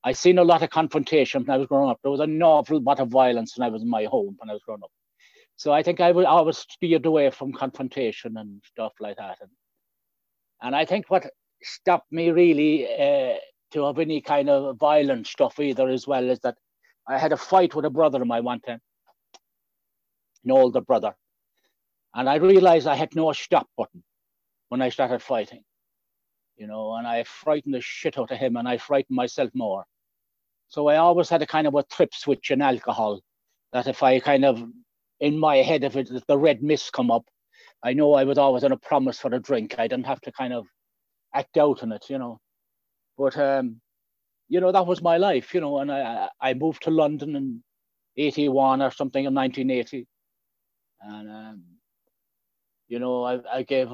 I 0.02 0.12
seen 0.12 0.38
a 0.38 0.44
lot 0.44 0.62
of 0.62 0.70
confrontation 0.70 1.42
when 1.42 1.54
I 1.54 1.58
was 1.58 1.68
growing 1.68 1.90
up. 1.90 1.98
There 2.02 2.10
was 2.10 2.20
an 2.20 2.42
awful 2.42 2.80
lot 2.80 3.00
of 3.00 3.08
violence 3.08 3.56
when 3.56 3.66
I 3.66 3.70
was 3.70 3.82
in 3.82 3.90
my 3.90 4.04
home 4.04 4.34
when 4.38 4.48
I 4.48 4.54
was 4.54 4.62
growing 4.62 4.82
up. 4.82 4.90
So 5.56 5.72
I 5.74 5.82
think 5.82 6.00
I 6.00 6.10
would 6.10 6.24
always 6.24 6.56
steered 6.56 7.04
away 7.04 7.28
from 7.28 7.52
confrontation 7.52 8.38
and 8.38 8.62
stuff 8.64 8.92
like 8.98 9.18
that. 9.18 9.36
And, 9.42 9.50
and 10.62 10.76
I 10.76 10.84
think 10.84 11.10
what 11.10 11.28
stopped 11.62 12.10
me 12.12 12.30
really 12.30 12.86
uh, 12.86 13.34
to 13.72 13.86
have 13.86 13.98
any 13.98 14.20
kind 14.20 14.48
of 14.48 14.78
violent 14.78 15.26
stuff 15.26 15.58
either 15.58 15.88
as 15.88 16.06
well 16.06 16.28
is 16.28 16.38
that 16.40 16.56
I 17.08 17.18
had 17.18 17.32
a 17.32 17.36
fight 17.36 17.74
with 17.74 17.84
a 17.84 17.90
brother 17.90 18.22
of 18.22 18.28
mine 18.28 18.44
one 18.44 18.60
time, 18.60 18.80
an 20.44 20.52
older 20.52 20.80
brother. 20.80 21.14
And 22.14 22.28
I 22.28 22.36
realized 22.36 22.86
I 22.86 22.94
had 22.94 23.14
no 23.16 23.32
stop 23.32 23.66
button 23.76 24.04
when 24.68 24.82
I 24.82 24.90
started 24.90 25.22
fighting, 25.22 25.64
you 26.56 26.66
know, 26.66 26.94
and 26.94 27.06
I 27.06 27.24
frightened 27.24 27.74
the 27.74 27.80
shit 27.80 28.18
out 28.18 28.30
of 28.30 28.38
him 28.38 28.56
and 28.56 28.68
I 28.68 28.76
frightened 28.76 29.16
myself 29.16 29.50
more. 29.54 29.84
So 30.68 30.88
I 30.88 30.96
always 30.96 31.28
had 31.28 31.42
a 31.42 31.46
kind 31.46 31.66
of 31.66 31.74
a 31.74 31.82
trip 31.82 32.14
switch 32.14 32.50
in 32.50 32.62
alcohol 32.62 33.20
that 33.72 33.88
if 33.88 34.02
I 34.02 34.20
kind 34.20 34.44
of, 34.44 34.62
in 35.20 35.38
my 35.38 35.56
head, 35.56 35.82
if, 35.84 35.96
it, 35.96 36.10
if 36.10 36.26
the 36.26 36.38
red 36.38 36.62
mist 36.62 36.92
come 36.92 37.10
up, 37.10 37.24
I 37.84 37.92
know 37.94 38.14
I 38.14 38.24
was 38.24 38.38
always 38.38 38.64
on 38.64 38.72
a 38.72 38.76
promise 38.76 39.18
for 39.18 39.34
a 39.34 39.40
drink. 39.40 39.76
I 39.78 39.88
didn't 39.88 40.06
have 40.06 40.20
to 40.22 40.32
kind 40.32 40.52
of 40.52 40.66
act 41.34 41.56
out 41.56 41.82
on 41.82 41.92
it, 41.92 42.06
you 42.08 42.18
know. 42.18 42.38
But, 43.18 43.36
um, 43.36 43.80
you 44.48 44.60
know, 44.60 44.72
that 44.72 44.86
was 44.86 45.02
my 45.02 45.16
life, 45.16 45.54
you 45.54 45.60
know, 45.60 45.78
and 45.78 45.90
I, 45.90 46.28
I 46.40 46.54
moved 46.54 46.82
to 46.84 46.90
London 46.90 47.36
in 47.36 47.62
81 48.16 48.82
or 48.82 48.90
something 48.90 49.24
in 49.24 49.34
1980. 49.34 50.06
And 51.02 51.30
um, 51.30 51.62
you 52.88 52.98
know, 52.98 53.24
I, 53.24 53.40
I 53.50 53.62
gave 53.62 53.88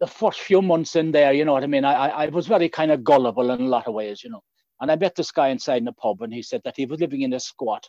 the 0.00 0.06
first 0.06 0.40
few 0.40 0.60
months 0.60 0.96
in 0.96 1.12
there, 1.12 1.32
you 1.32 1.44
know 1.44 1.52
what 1.52 1.62
I 1.62 1.68
mean? 1.68 1.84
I, 1.84 2.08
I 2.08 2.26
was 2.26 2.48
very 2.48 2.68
kind 2.68 2.90
of 2.90 3.04
gullible 3.04 3.52
in 3.52 3.60
a 3.60 3.68
lot 3.68 3.86
of 3.86 3.94
ways, 3.94 4.24
you 4.24 4.30
know. 4.30 4.42
And 4.80 4.90
I 4.90 4.96
met 4.96 5.14
this 5.14 5.30
guy 5.30 5.50
inside 5.50 5.76
in 5.76 5.84
the 5.84 5.92
pub 5.92 6.22
and 6.22 6.34
he 6.34 6.42
said 6.42 6.60
that 6.64 6.74
he 6.76 6.86
was 6.86 6.98
living 6.98 7.22
in 7.22 7.32
a 7.34 7.38
squat. 7.38 7.88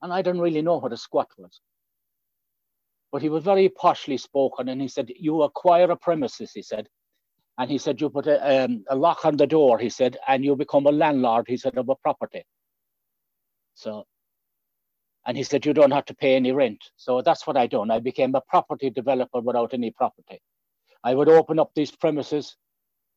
And 0.00 0.10
I 0.10 0.22
didn't 0.22 0.40
really 0.40 0.62
know 0.62 0.78
what 0.78 0.94
a 0.94 0.96
squat 0.96 1.28
was. 1.36 1.60
But 3.10 3.22
he 3.22 3.28
was 3.28 3.44
very 3.44 3.68
poshly 3.68 4.20
spoken 4.20 4.68
and 4.68 4.80
he 4.80 4.88
said, 4.88 5.10
You 5.16 5.42
acquire 5.42 5.90
a 5.90 5.96
premises, 5.96 6.52
he 6.52 6.62
said. 6.62 6.88
And 7.56 7.70
he 7.70 7.78
said, 7.78 8.00
You 8.00 8.10
put 8.10 8.26
a, 8.26 8.64
um, 8.64 8.84
a 8.88 8.96
lock 8.96 9.24
on 9.24 9.36
the 9.36 9.46
door, 9.46 9.78
he 9.78 9.88
said, 9.88 10.16
and 10.26 10.44
you 10.44 10.56
become 10.56 10.86
a 10.86 10.92
landlord, 10.92 11.46
he 11.48 11.56
said, 11.56 11.76
of 11.78 11.88
a 11.88 11.94
property. 11.96 12.44
So 13.74 14.04
and 15.28 15.36
he 15.36 15.42
said, 15.42 15.66
you 15.66 15.74
don't 15.74 15.90
have 15.90 16.06
to 16.06 16.14
pay 16.14 16.36
any 16.36 16.52
rent. 16.52 16.82
So 16.96 17.20
that's 17.20 17.46
what 17.46 17.58
I 17.58 17.66
done. 17.66 17.90
I 17.90 18.00
became 18.00 18.34
a 18.34 18.40
property 18.40 18.88
developer 18.88 19.40
without 19.40 19.74
any 19.74 19.90
property. 19.90 20.40
I 21.04 21.14
would 21.14 21.28
open 21.28 21.58
up 21.58 21.72
these 21.74 21.90
premises 21.90 22.56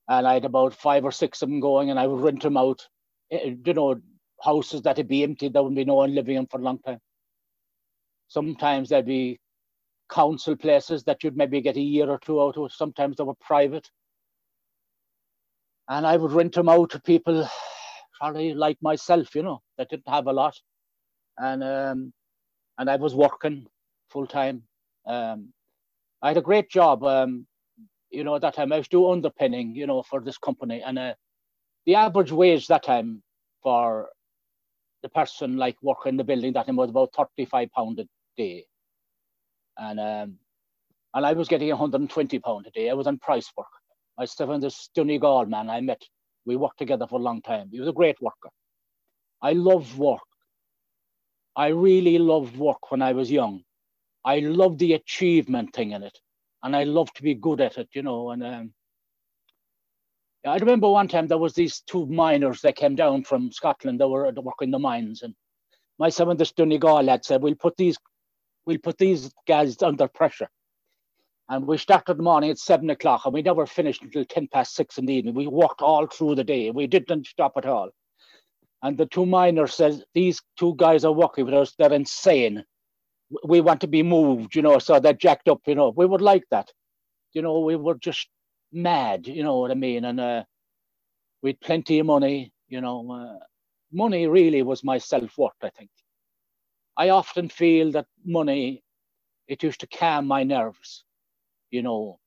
and 0.10 0.28
I 0.28 0.34
had 0.34 0.44
about 0.44 0.74
five 0.74 1.06
or 1.06 1.14
six 1.14 1.42
of 1.42 1.48
them 1.48 1.62
going 1.62 1.90
and 1.90 1.98
I 1.98 2.08
would 2.08 2.22
rent 2.22 2.44
them 2.44 2.58
out. 2.58 2.86
Eh, 3.32 3.56
you 3.66 3.74
know, 3.74 4.02
houses 4.44 4.82
that 4.82 4.98
would 4.98 5.08
be 5.08 5.24
empty, 5.24 5.48
there 5.48 5.64
wouldn't 5.64 5.78
be 5.78 5.86
no 5.86 5.94
one 5.96 6.14
living 6.14 6.36
in 6.36 6.48
for 6.48 6.60
a 6.60 6.64
long 6.64 6.80
time. 6.80 7.00
Sometimes 8.28 8.90
there'd 8.90 9.06
be 9.06 9.40
council 10.12 10.56
places 10.58 11.04
that 11.06 11.24
you'd 11.24 11.38
maybe 11.38 11.62
get 11.62 11.78
a 11.78 11.82
year 11.82 12.10
or 12.10 12.20
two 12.20 12.42
out 12.42 12.58
of. 12.58 12.74
Sometimes 12.74 13.18
they 13.18 13.24
were 13.26 13.36
private. 13.42 13.90
and 15.90 16.08
I 16.08 16.18
would 16.18 16.32
rent 16.32 16.56
them 16.56 16.70
out 16.70 16.92
to 16.92 17.02
people 17.02 17.48
probably 18.20 18.54
like 18.54 18.78
myself, 18.82 19.36
you 19.36 19.44
know, 19.44 19.62
that 19.78 19.90
didn't 19.90 20.10
have 20.10 20.28
a 20.28 20.34
lot. 20.34 20.56
And 21.38 21.64
um, 21.64 22.14
and 22.78 22.90
I 22.90 22.96
was 22.98 23.16
working 23.16 23.68
full 24.10 24.28
time. 24.28 24.64
Um, 25.08 25.54
I 26.22 26.30
had 26.30 26.38
a 26.38 26.42
great 26.42 26.70
job. 26.70 27.04
Um, 27.04 27.48
you 28.12 28.24
know, 28.24 28.36
at 28.36 28.42
that 28.44 28.56
time 28.56 28.74
I 28.74 28.78
was 28.78 28.88
doing 28.90 29.14
underpinning, 29.14 29.76
you 29.76 29.88
know, 29.88 30.04
for 30.04 30.22
this 30.22 30.38
company. 30.38 30.82
And 30.86 31.00
uh, 31.00 31.16
the 31.86 31.96
average 31.96 32.32
wage 32.32 32.68
that 32.68 32.84
time 32.84 33.24
for 33.64 34.10
the 35.04 35.10
person 35.10 35.58
like 35.58 35.78
working 35.82 36.12
in 36.12 36.18
the 36.18 36.24
building 36.24 36.54
that 36.54 36.68
time 36.68 36.78
was 36.78 36.90
about 36.92 37.14
35 37.16 37.70
pound 37.72 38.00
a 38.00 38.08
day. 38.38 38.66
And 39.78 40.00
um, 40.00 40.38
and 41.14 41.26
I 41.26 41.34
was 41.34 41.48
getting 41.48 41.70
120 41.70 42.40
pound 42.40 42.68
a 42.68 42.72
day. 42.72 42.90
I 42.90 42.94
was 42.94 43.08
on 43.08 43.18
price 43.20 43.52
work. 43.58 43.68
Myself 44.18 44.50
and 44.50 44.64
this 44.64 44.90
Donegal 44.96 45.46
man 45.46 45.70
I 45.70 45.82
met, 45.82 46.02
we 46.46 46.56
worked 46.56 46.80
together 46.80 47.08
for 47.08 47.20
a 47.20 47.24
long 47.24 47.42
time. 47.42 47.70
He 47.72 47.80
was 47.80 47.90
a 47.90 47.94
great 47.94 48.22
worker. 48.22 48.50
I 49.42 49.54
loved 49.54 49.98
work. 49.98 50.20
I 51.56 51.68
really 51.68 52.18
loved 52.18 52.56
work 52.56 52.92
when 52.92 53.02
I 53.02 53.14
was 53.14 53.32
young. 53.32 53.64
I 54.24 54.40
loved 54.40 54.80
the 54.80 54.94
achievement 54.94 55.74
thing 55.74 55.92
in 55.92 56.04
it, 56.04 56.18
and 56.64 56.76
I 56.76 56.84
loved 56.84 57.16
to 57.18 57.24
be 57.24 57.34
good 57.34 57.60
at 57.60 57.78
it, 57.78 57.90
you 57.94 58.04
know. 58.04 58.30
And 58.30 58.44
um, 58.44 58.74
I 60.46 60.58
remember 60.58 60.90
one 60.90 61.08
time 61.08 61.28
there 61.28 61.38
was 61.38 61.54
these 61.54 61.82
two 61.82 62.06
miners 62.06 62.62
that 62.62 62.76
came 62.76 62.96
down 62.96 63.24
from 63.24 63.52
Scotland. 63.52 64.00
They 64.00 64.06
were 64.06 64.32
working 64.32 64.72
the 64.72 64.80
mines, 64.80 65.24
and 65.24 65.34
my 66.00 66.10
son 66.10 66.38
this 66.38 66.52
Donegal 66.52 67.04
lad 67.04 67.26
said, 67.26 67.42
"We'll 67.42 67.56
put 67.56 67.76
these, 67.78 67.98
we'll 68.66 68.78
put 68.78 68.98
these 68.98 69.32
guys 69.48 69.82
under 69.82 70.08
pressure." 70.08 70.50
And 71.50 71.68
we 71.68 71.78
started 71.78 72.18
the 72.18 72.24
morning 72.24 72.50
at 72.50 72.60
seven 72.60 72.90
o'clock, 72.90 73.26
and 73.26 73.34
we 73.34 73.42
never 73.42 73.66
finished 73.66 74.04
until 74.04 74.24
ten 74.26 74.48
past 74.48 74.74
six 74.74 74.98
in 74.98 75.06
the 75.06 75.14
evening. 75.14 75.36
We 75.36 75.48
worked 75.48 75.82
all 75.82 76.08
through 76.08 76.36
the 76.36 76.44
day. 76.44 76.72
We 76.72 76.88
didn't 76.88 77.28
stop 77.28 77.54
at 77.58 77.66
all. 77.66 77.90
And 78.84 78.98
the 78.98 79.06
two 79.06 79.26
miners 79.26 79.74
said, 79.74 80.04
"These 80.14 80.42
two 80.58 80.76
guys 80.78 81.04
are 81.06 81.12
working 81.12 81.46
with 81.46 81.54
us. 81.54 81.76
They're 81.78 81.94
insane. 81.94 82.64
We 83.44 83.62
want 83.62 83.82
to 83.82 83.88
be 83.88 84.04
moved, 84.04 84.56
you 84.56 84.62
know." 84.62 84.80
So 84.80 85.00
they're 85.00 85.14
jacked 85.14 85.50
up, 85.50 85.62
you 85.68 85.76
know. 85.76 85.90
We 85.90 86.06
would 86.06 86.22
like 86.22 86.46
that, 86.52 86.72
you 87.34 87.42
know. 87.42 87.60
We 87.60 87.76
were 87.76 87.96
just 87.96 88.28
mad, 88.72 89.28
you 89.28 89.44
know 89.44 89.60
what 89.60 89.72
I 89.72 89.76
mean? 89.76 90.06
And 90.06 90.20
uh, 90.20 90.44
we'd 91.42 91.60
plenty 91.60 92.00
of 92.00 92.06
money, 92.06 92.54
you 92.70 92.82
know. 92.82 93.12
Uh, 93.12 93.46
money 93.92 94.28
really 94.28 94.64
was 94.64 94.84
my 94.84 94.98
self 94.98 95.38
worth, 95.38 95.52
I 95.62 95.70
think. 95.70 95.90
I 96.98 97.10
often 97.10 97.50
feel 97.50 97.92
that 97.92 98.08
money, 98.26 98.84
it 99.48 99.64
used 99.64 99.80
to 99.82 99.88
calm 99.88 100.28
my 100.28 100.44
nerves, 100.44 101.04
you 101.72 101.82
know, 101.82 102.20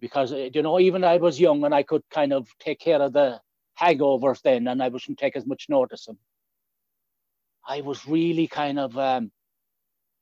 because, 0.00 0.32
uh, 0.32 0.48
you 0.52 0.62
know, 0.62 0.78
even 0.80 1.04
I 1.04 1.16
was 1.16 1.40
young 1.40 1.64
and 1.64 1.74
I 1.74 1.82
could 1.82 2.02
kind 2.10 2.32
of 2.32 2.48
take 2.60 2.80
care 2.80 3.00
of 3.00 3.12
the 3.12 3.40
hangovers 3.80 4.40
then 4.42 4.68
and 4.68 4.82
I 4.82 4.88
wouldn't 4.88 5.18
take 5.18 5.36
as 5.36 5.46
much 5.46 5.66
notice 5.68 6.08
of 6.08 6.16
them. 6.16 6.22
I 7.68 7.80
was 7.80 8.06
really 8.06 8.46
kind 8.46 8.78
of, 8.78 8.96
um, 8.96 9.32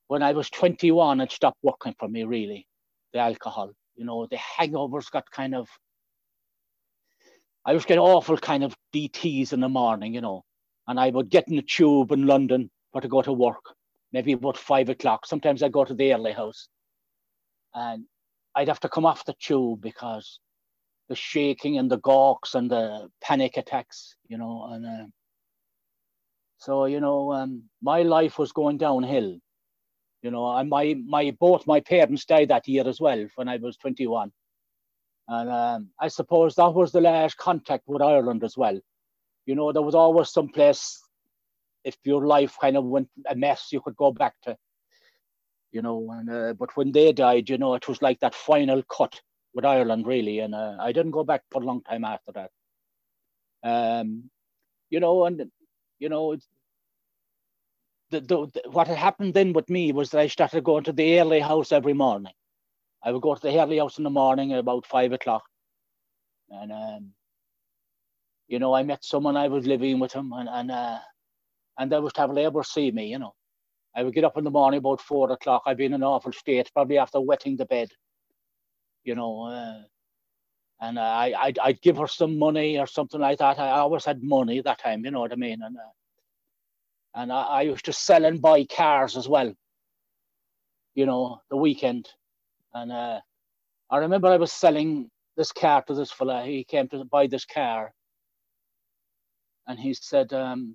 when 0.09 0.23
I 0.23 0.33
was 0.33 0.50
21, 0.50 1.21
it 1.21 1.33
stopped 1.33 1.59
working 1.62 1.95
for 1.99 2.09
me, 2.09 2.25
really, 2.25 2.67
the 3.12 3.19
alcohol 3.21 3.73
you 3.97 4.05
know, 4.05 4.26
the 4.26 4.37
hangovers 4.37 5.11
got 5.11 5.31
kind 5.31 5.55
of, 5.55 5.69
I 7.64 7.73
was 7.73 7.85
getting 7.85 8.03
awful 8.03 8.37
kind 8.37 8.64
of 8.64 8.75
DTs 8.95 9.53
in 9.53 9.61
the 9.61 9.69
morning, 9.69 10.14
you 10.14 10.21
know, 10.21 10.45
and 10.87 10.99
I 10.99 11.11
would 11.11 11.31
get 11.31 11.49
in 11.49 11.57
the 11.57 11.62
tube 11.62 12.12
in 12.12 12.26
London 12.26 12.71
for 12.93 13.00
to 13.00 13.09
go 13.09 13.23
to 13.23 13.33
work, 13.33 13.74
maybe 14.14 14.33
about 14.33 14.56
five 14.56 14.88
o'clock. 14.88 15.26
Sometimes 15.26 15.62
I 15.62 15.68
go 15.68 15.85
to 15.85 15.92
the 15.92 16.14
early 16.14 16.33
house 16.33 16.68
and 17.75 18.04
I'd 18.54 18.68
have 18.68 18.80
to 18.80 18.88
come 18.88 19.04
off 19.04 19.26
the 19.26 19.35
tube 19.38 19.83
because 19.83 20.40
the 21.11 21.16
shaking 21.16 21.76
and 21.76 21.90
the 21.90 21.99
gawks 21.99 22.54
and 22.54 22.71
the 22.71 23.11
panic 23.21 23.59
attacks, 23.59 24.16
you 24.28 24.38
know, 24.38 24.71
and 24.71 24.87
uh, 24.87 25.06
so, 26.56 26.87
you 26.87 27.00
know, 27.00 27.33
um, 27.33 27.64
my 27.83 28.00
life 28.02 28.38
was 28.38 28.52
going 28.52 28.78
downhill 28.78 29.38
you 30.25 30.30
know, 30.30 30.56
and 30.56 30.71
my 30.71 30.97
my 31.06 31.37
both 31.38 31.66
my 31.66 31.80
parents 31.80 32.25
died 32.25 32.49
that 32.49 32.66
year 32.66 32.88
as 32.88 32.99
well 32.99 33.26
when 33.35 33.47
I 33.47 33.59
was 33.59 33.76
21. 33.76 34.33
And 35.28 35.50
um, 35.50 35.90
I 36.00 36.09
suppose 36.09 36.54
that 36.54 36.73
was 36.73 36.92
the 36.92 37.02
last 37.02 37.37
contact 37.37 37.85
with 37.87 38.00
Ireland 38.00 38.42
as 38.42 38.56
well. 38.56 38.80
You 39.44 39.54
know, 39.54 39.71
there 39.73 39.83
was 39.83 39.94
always 39.94 40.30
some 40.30 40.49
place 40.49 40.99
if 41.85 41.97
your 42.05 42.26
life 42.26 42.57
kind 42.61 42.76
of 42.76 42.85
went 42.85 43.09
a 43.29 43.35
mess, 43.35 43.69
you 43.71 43.81
could 43.81 43.97
go 43.97 44.12
back 44.12 44.35
to. 44.43 44.57
You 45.73 45.83
know, 45.83 46.09
and 46.12 46.31
uh, 46.31 46.53
but 46.55 46.76
when 46.76 46.93
they 46.93 47.12
died, 47.12 47.50
you 47.50 47.59
know, 47.59 47.75
it 47.75 47.88
was 47.88 48.00
like 48.00 48.21
that 48.21 48.35
final 48.35 48.83
cut 48.85 49.21
with 49.55 49.64
Ireland, 49.64 50.07
really. 50.07 50.38
And 50.38 50.55
uh, 50.55 50.76
I 50.81 50.93
didn't 50.93 51.11
go 51.11 51.25
back 51.25 51.43
for 51.50 51.62
a 51.62 51.67
long 51.67 51.83
time 51.83 52.05
after 52.05 52.33
that. 52.33 52.50
Um, 53.64 54.31
you 54.91 55.00
know, 55.00 55.25
and 55.25 55.50
you 55.99 56.09
know, 56.09 56.37
the, 58.11 58.21
the, 58.21 58.62
what 58.71 58.87
had 58.87 58.99
happened 58.99 59.35
then 59.35 59.53
with 59.53 59.69
me 59.69 59.93
was 59.93 60.11
that 60.11 60.21
I 60.21 60.26
started 60.29 60.64
going 60.64 60.85
to 60.85 60.93
the 60.93 61.21
early 61.21 61.41
house 61.41 61.73
every 61.73 61.95
morning. 61.95 62.33
I 63.03 63.12
would 63.12 63.23
go 63.23 63.35
to 63.35 63.41
the 63.41 63.61
early 63.61 63.79
house 63.79 63.99
in 63.99 64.05
the 64.05 64.11
morning 64.11 64.53
at 64.53 64.59
about 64.59 64.87
five 64.87 65.12
o'clock. 65.12 65.45
And, 66.50 66.73
um, 66.73 67.11
you 68.49 68.59
know, 68.59 68.75
I 68.75 68.83
met 68.83 69.05
someone 69.05 69.37
I 69.37 69.49
was 69.49 69.67
living 69.67 69.99
with 69.99 70.12
him 70.12 70.33
and, 70.33 70.49
and, 70.49 70.71
uh, 70.71 70.99
and 71.78 71.90
was 71.90 72.12
to 72.14 72.21
have 72.23 72.33
labor 72.33 72.62
see 72.62 72.90
me, 72.90 73.07
you 73.07 73.19
know. 73.19 73.35
I 73.97 74.02
would 74.02 74.14
get 74.14 74.25
up 74.25 74.37
in 74.37 74.45
the 74.45 74.50
morning 74.50 74.78
about 74.78 75.00
four 75.00 75.31
o'clock. 75.31 75.62
I'd 75.66 75.76
be 75.76 75.85
in 75.85 75.95
an 75.95 76.02
awful 76.02 76.33
state, 76.33 76.71
probably 76.73 76.99
after 76.99 77.21
wetting 77.21 77.57
the 77.57 77.64
bed, 77.64 77.88
you 79.04 79.14
know. 79.14 79.43
Uh, 79.43 79.83
and 80.81 80.99
I, 80.99 81.33
I'd, 81.38 81.59
I'd 81.61 81.81
give 81.81 81.97
her 81.99 82.09
some 82.09 82.38
money 82.38 82.78
or 82.78 82.87
something 82.87 83.21
like 83.21 83.38
that. 83.38 83.59
I 83.59 83.71
always 83.78 84.04
had 84.04 84.23
money 84.23 84.61
that 84.61 84.81
time, 84.81 85.04
you 85.04 85.11
know 85.12 85.21
what 85.21 85.33
I 85.33 85.37
mean? 85.37 85.62
And 85.62 85.76
uh, 85.76 85.93
and 87.14 87.33
I, 87.33 87.43
I 87.43 87.62
used 87.62 87.85
to 87.85 87.93
sell 87.93 88.25
and 88.25 88.43
buy 88.43 88.64
cars 88.64 89.16
as 89.16 89.28
well. 89.28 89.54
You 90.95 91.07
know, 91.07 91.40
the 91.50 91.57
weekend, 91.57 92.09
and 92.73 92.93
uh, 92.93 93.21
I 93.90 93.99
remember 93.99 94.28
I 94.28 94.37
was 94.37 94.52
selling 94.52 95.11
this 95.37 95.52
car 95.52 95.83
to 95.87 95.95
this 95.95 96.12
fella. 96.12 96.45
He 96.45 96.64
came 96.64 96.88
to 96.88 97.04
buy 97.04 97.26
this 97.26 97.45
car, 97.45 97.93
and 99.66 99.78
he 99.78 99.95
said, 99.95 100.33
um, 100.33 100.75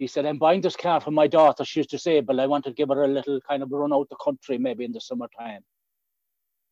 he 0.00 0.06
said, 0.06 0.24
I'm 0.24 0.38
buying 0.38 0.62
this 0.62 0.76
car 0.76 0.98
for 0.98 1.10
my 1.10 1.26
daughter. 1.26 1.62
She's 1.62 1.86
disabled. 1.86 2.40
I 2.40 2.46
want 2.46 2.64
to 2.64 2.72
give 2.72 2.88
her 2.88 3.04
a 3.04 3.08
little 3.08 3.38
kind 3.46 3.62
of 3.62 3.70
run 3.70 3.92
out 3.92 4.08
the 4.08 4.16
country, 4.16 4.56
maybe 4.56 4.86
in 4.86 4.92
the 4.92 5.00
summertime. 5.00 5.60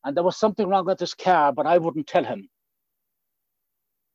And 0.02 0.16
there 0.16 0.24
was 0.24 0.38
something 0.38 0.66
wrong 0.66 0.86
with 0.86 0.96
this 0.96 1.12
car, 1.12 1.52
but 1.52 1.66
I 1.66 1.76
wouldn't 1.76 2.06
tell 2.06 2.24
him. 2.24 2.48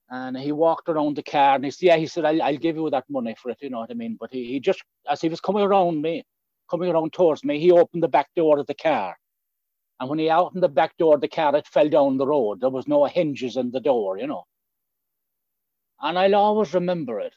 And 0.10 0.36
he 0.36 0.52
walked 0.52 0.90
around 0.90 1.16
the 1.16 1.22
car 1.22 1.56
and 1.56 1.64
he 1.64 1.70
said, 1.70 1.86
Yeah, 1.86 1.98
he 1.98 2.08
said, 2.08 2.26
I'll, 2.26 2.42
I'll 2.42 2.58
give 2.58 2.76
you 2.76 2.90
that 2.90 3.06
money 3.08 3.36
for 3.40 3.52
it, 3.52 3.60
you 3.62 3.70
know 3.70 3.82
what 3.82 3.92
I 3.92 3.94
mean? 3.94 4.18
But 4.20 4.32
he, 4.32 4.46
he 4.46 4.60
just, 4.60 4.82
as 5.08 5.22
he 5.22 5.30
was 5.30 5.40
coming 5.40 5.64
around 5.64 6.02
me, 6.02 6.24
coming 6.72 6.90
around 6.90 7.14
towards 7.14 7.44
me, 7.44 7.60
he 7.60 7.72
opened 7.72 8.02
the 8.02 8.08
back 8.08 8.30
door 8.36 8.58
of 8.58 8.66
the 8.66 8.74
car. 8.74 9.16
And 10.00 10.10
when 10.10 10.18
he 10.18 10.32
opened 10.32 10.64
the 10.64 10.70
back 10.70 10.98
door 10.98 11.16
of 11.16 11.22
the 11.22 11.28
car, 11.28 11.56
it 11.56 11.68
fell 11.68 11.88
down 11.88 12.18
the 12.18 12.26
road. 12.26 12.62
There 12.62 12.72
was 12.72 12.88
no 12.88 13.06
hinges 13.06 13.58
in 13.58 13.70
the 13.70 13.80
door, 13.80 14.18
you 14.18 14.26
know. 14.26 14.46
And 16.02 16.18
I'll 16.18 16.34
always 16.36 16.74
remember 16.74 17.20
it. 17.20 17.34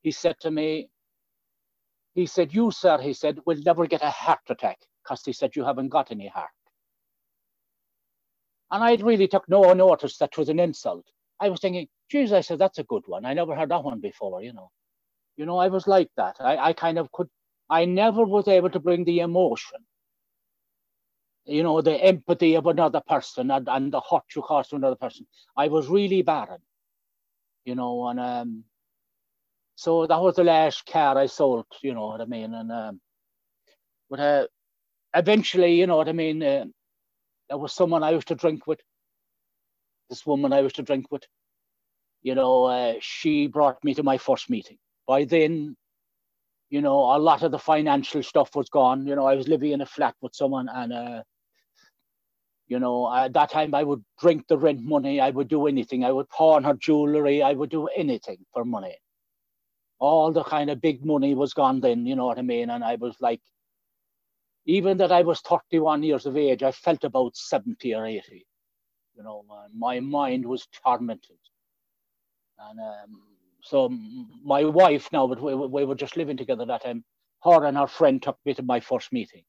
He 0.00 0.10
said 0.10 0.36
to 0.40 0.50
me, 0.50 0.88
he 2.18 2.26
said, 2.26 2.52
You, 2.52 2.72
sir, 2.72 2.98
he 2.98 3.12
said, 3.12 3.38
will 3.46 3.58
never 3.64 3.86
get 3.86 4.02
a 4.02 4.10
heart 4.10 4.40
attack 4.48 4.80
because 5.04 5.24
he 5.24 5.32
said, 5.32 5.54
You 5.54 5.64
haven't 5.64 5.90
got 5.90 6.10
any 6.10 6.26
heart. 6.26 6.50
And 8.72 8.82
I 8.82 8.96
really 8.96 9.28
took 9.28 9.48
no 9.48 9.72
notice 9.72 10.18
that 10.18 10.36
was 10.36 10.48
an 10.48 10.58
insult. 10.58 11.06
I 11.38 11.48
was 11.48 11.60
thinking, 11.60 11.86
geez, 12.10 12.32
I 12.32 12.40
said, 12.40 12.58
that's 12.58 12.80
a 12.80 12.82
good 12.82 13.04
one. 13.06 13.24
I 13.24 13.34
never 13.34 13.54
heard 13.54 13.70
that 13.70 13.84
one 13.84 14.00
before, 14.00 14.42
you 14.42 14.52
know. 14.52 14.72
You 15.36 15.46
know, 15.46 15.58
I 15.58 15.68
was 15.68 15.86
like 15.86 16.10
that. 16.16 16.38
I, 16.40 16.56
I 16.56 16.72
kind 16.72 16.98
of 16.98 17.12
could, 17.12 17.28
I 17.70 17.84
never 17.84 18.24
was 18.24 18.48
able 18.48 18.70
to 18.70 18.80
bring 18.80 19.04
the 19.04 19.20
emotion, 19.20 19.78
you 21.44 21.62
know, 21.62 21.80
the 21.80 22.02
empathy 22.02 22.56
of 22.56 22.66
another 22.66 23.00
person 23.06 23.52
and, 23.52 23.68
and 23.68 23.92
the 23.92 24.00
hurt 24.00 24.24
you 24.34 24.42
cause 24.42 24.66
to 24.68 24.76
another 24.76 24.96
person. 24.96 25.24
I 25.56 25.68
was 25.68 25.86
really 25.86 26.22
barren, 26.22 26.62
you 27.64 27.76
know, 27.76 28.08
and 28.08 28.18
um, 28.18 28.64
so 29.78 30.08
that 30.08 30.20
was 30.20 30.34
the 30.34 30.42
last 30.42 30.86
car 30.86 31.16
I 31.16 31.26
sold, 31.26 31.64
you 31.82 31.94
know 31.94 32.06
what 32.06 32.20
I 32.20 32.24
mean? 32.24 32.52
And 32.52 32.72
um, 32.72 33.00
but 34.10 34.18
uh, 34.18 34.46
eventually, 35.14 35.76
you 35.76 35.86
know 35.86 35.96
what 35.96 36.08
I 36.08 36.12
mean, 36.12 36.42
uh, 36.42 36.64
there 37.48 37.58
was 37.58 37.72
someone 37.72 38.02
I 38.02 38.10
used 38.10 38.26
to 38.26 38.34
drink 38.34 38.66
with 38.66 38.80
this 40.10 40.26
woman 40.26 40.52
I 40.52 40.62
was 40.62 40.72
to 40.72 40.82
drink 40.82 41.06
with, 41.12 41.22
you 42.22 42.34
know, 42.34 42.64
uh, 42.64 42.94
she 42.98 43.46
brought 43.46 43.84
me 43.84 43.94
to 43.94 44.02
my 44.02 44.18
first 44.18 44.50
meeting. 44.50 44.78
By 45.06 45.22
then, 45.22 45.76
you 46.70 46.80
know, 46.80 46.98
a 47.14 47.18
lot 47.20 47.44
of 47.44 47.52
the 47.52 47.58
financial 47.60 48.24
stuff 48.24 48.56
was 48.56 48.68
gone. 48.70 49.06
You 49.06 49.14
know, 49.14 49.26
I 49.26 49.36
was 49.36 49.46
living 49.46 49.70
in 49.70 49.80
a 49.80 49.86
flat 49.86 50.16
with 50.20 50.34
someone, 50.34 50.68
and 50.68 50.92
uh, 50.92 51.22
you 52.66 52.80
know, 52.80 53.14
at 53.14 53.32
that 53.34 53.52
time 53.52 53.76
I 53.76 53.84
would 53.84 54.04
drink 54.20 54.48
the 54.48 54.58
rent 54.58 54.82
money. 54.82 55.20
I 55.20 55.30
would 55.30 55.46
do 55.46 55.68
anything. 55.68 56.04
I 56.04 56.10
would 56.10 56.28
pawn 56.30 56.64
her 56.64 56.74
jewelry. 56.74 57.44
I 57.44 57.52
would 57.52 57.70
do 57.70 57.86
anything 57.86 58.38
for 58.52 58.64
money. 58.64 58.96
All 59.98 60.32
the 60.32 60.44
kind 60.44 60.70
of 60.70 60.80
big 60.80 61.04
money 61.04 61.34
was 61.34 61.54
gone 61.54 61.80
then. 61.80 62.06
You 62.06 62.16
know 62.16 62.26
what 62.26 62.38
I 62.38 62.42
mean? 62.42 62.70
And 62.70 62.84
I 62.84 62.94
was 62.96 63.16
like, 63.20 63.40
even 64.66 64.98
that 64.98 65.10
I 65.10 65.22
was 65.22 65.40
31 65.40 66.02
years 66.02 66.26
of 66.26 66.36
age, 66.36 66.62
I 66.62 66.72
felt 66.72 67.02
about 67.04 67.36
70 67.36 67.94
or 67.94 68.06
80. 68.06 68.46
You 69.16 69.22
know, 69.22 69.44
my 69.74 69.98
mind 69.98 70.44
was 70.46 70.68
tormented. 70.84 71.38
And 72.58 72.78
um, 72.78 73.22
so 73.62 73.88
my 74.44 74.64
wife 74.64 75.08
now, 75.12 75.26
but 75.26 75.42
we, 75.42 75.54
we 75.54 75.84
were 75.84 75.94
just 75.94 76.16
living 76.16 76.36
together 76.36 76.66
that 76.66 76.82
time. 76.84 77.04
Her 77.42 77.64
and 77.64 77.76
her 77.76 77.86
friend 77.86 78.22
took 78.22 78.38
me 78.44 78.54
to 78.54 78.62
my 78.62 78.80
first 78.80 79.12
meeting. 79.12 79.44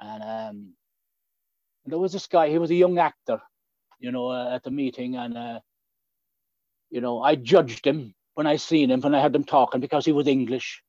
And 0.00 0.22
um, 0.22 0.72
there 1.86 1.98
was 1.98 2.12
this 2.12 2.26
guy, 2.26 2.50
he 2.50 2.58
was 2.58 2.70
a 2.70 2.74
young 2.74 2.98
actor, 2.98 3.40
you 3.98 4.12
know, 4.12 4.28
uh, 4.28 4.54
at 4.54 4.62
the 4.62 4.70
meeting. 4.70 5.16
And, 5.16 5.38
uh, 5.38 5.60
you 6.90 7.00
know, 7.00 7.22
I 7.22 7.36
judged 7.36 7.86
him 7.86 8.14
when 8.34 8.46
I 8.46 8.56
seen 8.56 8.90
him, 8.90 9.00
when 9.00 9.14
I 9.14 9.20
heard 9.20 9.34
him 9.34 9.44
talking 9.44 9.80
because 9.80 10.04
he 10.04 10.12
was 10.12 10.26
English. 10.26 10.82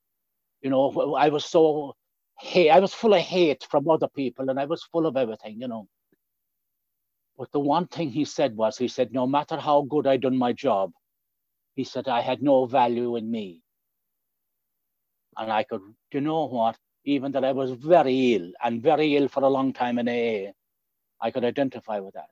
You 0.62 0.70
know, 0.70 1.16
I 1.16 1.30
was 1.30 1.46
so 1.46 1.96
hate, 2.40 2.70
I 2.70 2.80
was 2.80 2.94
full 2.94 3.14
of 3.14 3.22
hate 3.22 3.68
from 3.70 3.90
other 3.90 4.08
people 4.08 4.50
and 4.50 4.60
I 4.60 4.66
was 4.66 4.84
full 4.84 5.06
of 5.06 5.18
everything, 5.18 5.60
you 5.60 5.68
know. 5.68 5.88
But 7.38 7.52
the 7.52 7.60
one 7.60 7.88
thing 7.88 8.10
he 8.10 8.26
said 8.26 8.56
was, 8.56 8.78
he 8.78 8.88
said, 8.88 9.12
no 9.12 9.28
matter 9.28 9.58
how 9.58 9.82
good 9.82 10.08
I 10.08 10.18
done 10.18 10.38
my 10.38 10.54
job, 10.54 10.92
he 11.76 11.84
said, 11.84 12.08
I 12.08 12.22
had 12.22 12.42
no 12.42 12.66
value 12.66 13.16
in 13.18 13.30
me. 13.30 13.62
And 15.36 15.52
I 15.52 15.64
could, 15.64 15.82
you 16.12 16.22
know 16.22 16.46
what? 16.46 16.78
Even 17.06 17.32
that 17.34 17.44
I 17.44 17.52
was 17.52 17.72
very 17.72 18.36
ill 18.36 18.52
and 18.64 18.82
very 18.82 19.18
ill 19.18 19.28
for 19.28 19.44
a 19.44 19.50
long 19.50 19.74
time 19.74 19.98
in 20.00 20.08
AA, 20.08 20.52
I 21.20 21.32
could 21.32 21.44
identify 21.44 22.00
with 22.00 22.14
that. 22.14 22.30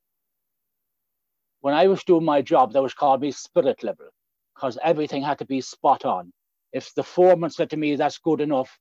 When 1.60 1.74
I 1.74 1.88
was 1.88 2.03
doing 2.03 2.24
my 2.24 2.41
job, 2.41 2.72
that 2.74 2.82
was 2.82 2.94
called 2.94 3.22
me 3.22 3.32
spirit 3.32 3.84
level 3.84 4.08
because 4.55 4.77
everything 4.84 5.24
had 5.24 5.39
to 5.39 5.46
be 5.46 5.62
spot 5.62 6.05
on. 6.05 6.31
If 6.74 6.93
the 6.96 7.03
foreman 7.03 7.50
said 7.50 7.70
to 7.72 7.77
me, 7.77 7.96
that's 7.96 8.17
good 8.17 8.41
enough, 8.41 8.77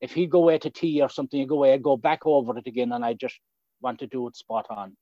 if 0.00 0.12
he'd 0.12 0.30
go 0.30 0.42
away 0.42 0.58
to 0.58 0.70
tea 0.70 1.02
or 1.02 1.08
something, 1.08 1.38
he'd 1.38 1.48
go 1.48 1.56
away, 1.56 1.74
I'd 1.74 1.82
go 1.82 1.96
back 1.96 2.20
over 2.24 2.56
it 2.56 2.66
again 2.66 2.92
and 2.92 3.04
I 3.04 3.14
just 3.14 3.38
want 3.82 3.98
to 4.00 4.06
do 4.06 4.26
it 4.28 4.36
spot 4.36 4.66
on. 4.70 4.96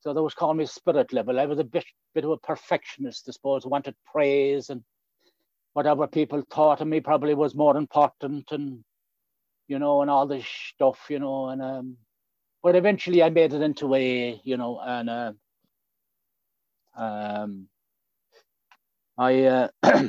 So 0.00 0.14
that 0.14 0.22
was 0.22 0.34
called 0.34 0.56
me 0.56 0.66
spirit 0.66 1.12
level. 1.12 1.38
I 1.38 1.46
was 1.46 1.58
a 1.58 1.64
bit, 1.64 1.84
bit 2.14 2.24
of 2.24 2.30
a 2.30 2.36
perfectionist, 2.38 3.26
I 3.28 3.32
suppose, 3.32 3.66
wanted 3.66 3.94
praise 4.10 4.70
and 4.70 4.82
whatever 5.72 6.06
people 6.06 6.42
thought 6.50 6.80
of 6.80 6.88
me 6.88 7.00
probably 7.00 7.34
was 7.34 7.54
more 7.54 7.76
important 7.76 8.50
and, 8.50 8.82
you 9.68 9.78
know, 9.78 10.02
and 10.02 10.10
all 10.10 10.26
this 10.26 10.46
stuff, 10.46 10.98
you 11.08 11.18
know, 11.18 11.48
and, 11.48 11.62
um, 11.62 11.96
but 12.62 12.76
eventually 12.76 13.22
I 13.22 13.30
made 13.30 13.52
it 13.52 13.62
into 13.62 13.94
a, 13.94 14.40
you 14.42 14.56
know, 14.56 14.80
and, 14.80 15.10
uh, 15.10 15.32
um, 16.96 17.68
I, 19.20 19.44
uh, 19.44 19.68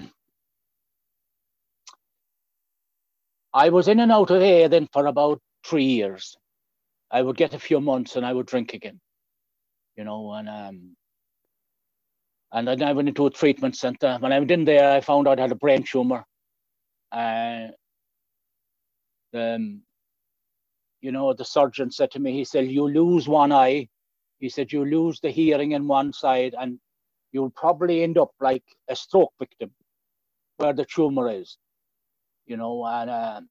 I 3.53 3.69
was 3.69 3.89
in 3.89 3.99
and 3.99 4.09
out 4.09 4.31
of 4.31 4.41
AA 4.41 4.69
then 4.69 4.87
for 4.93 5.05
about 5.07 5.41
three 5.65 5.83
years. 5.83 6.37
I 7.11 7.21
would 7.21 7.35
get 7.35 7.53
a 7.53 7.59
few 7.59 7.81
months 7.81 8.15
and 8.15 8.25
I 8.25 8.31
would 8.31 8.45
drink 8.45 8.73
again, 8.73 9.01
you 9.97 10.05
know, 10.05 10.31
and 10.31 10.47
um, 10.47 10.95
and 12.53 12.65
then 12.65 12.83
I 12.83 12.93
went 12.93 13.09
into 13.09 13.25
a 13.25 13.31
treatment 13.31 13.75
center. 13.75 14.15
When 14.21 14.31
I 14.31 14.39
went 14.39 14.51
in 14.51 14.63
there, 14.63 14.93
I 14.93 15.01
found 15.01 15.27
out 15.27 15.39
I 15.39 15.41
had 15.41 15.51
a 15.51 15.55
brain 15.55 15.83
tumor. 15.83 16.23
Uh, 17.11 17.67
um, 19.33 19.81
you 21.01 21.11
know, 21.11 21.33
the 21.33 21.43
surgeon 21.43 21.91
said 21.91 22.11
to 22.11 22.19
me, 22.19 22.31
he 22.31 22.45
said, 22.45 22.67
you 22.67 22.87
lose 22.87 23.27
one 23.27 23.51
eye. 23.51 23.89
He 24.39 24.47
said, 24.47 24.71
you 24.71 24.85
lose 24.85 25.19
the 25.19 25.31
hearing 25.31 25.73
in 25.73 25.85
one 25.85 26.13
side 26.13 26.55
and 26.57 26.79
you'll 27.31 27.49
probably 27.51 28.03
end 28.03 28.17
up 28.17 28.31
like 28.39 28.63
a 28.89 28.95
stroke 28.95 29.33
victim 29.39 29.71
where 30.57 30.73
the 30.73 30.85
tumor 30.85 31.29
is 31.29 31.57
you 32.51 32.57
know, 32.57 32.85
and 32.85 33.09
um, 33.09 33.49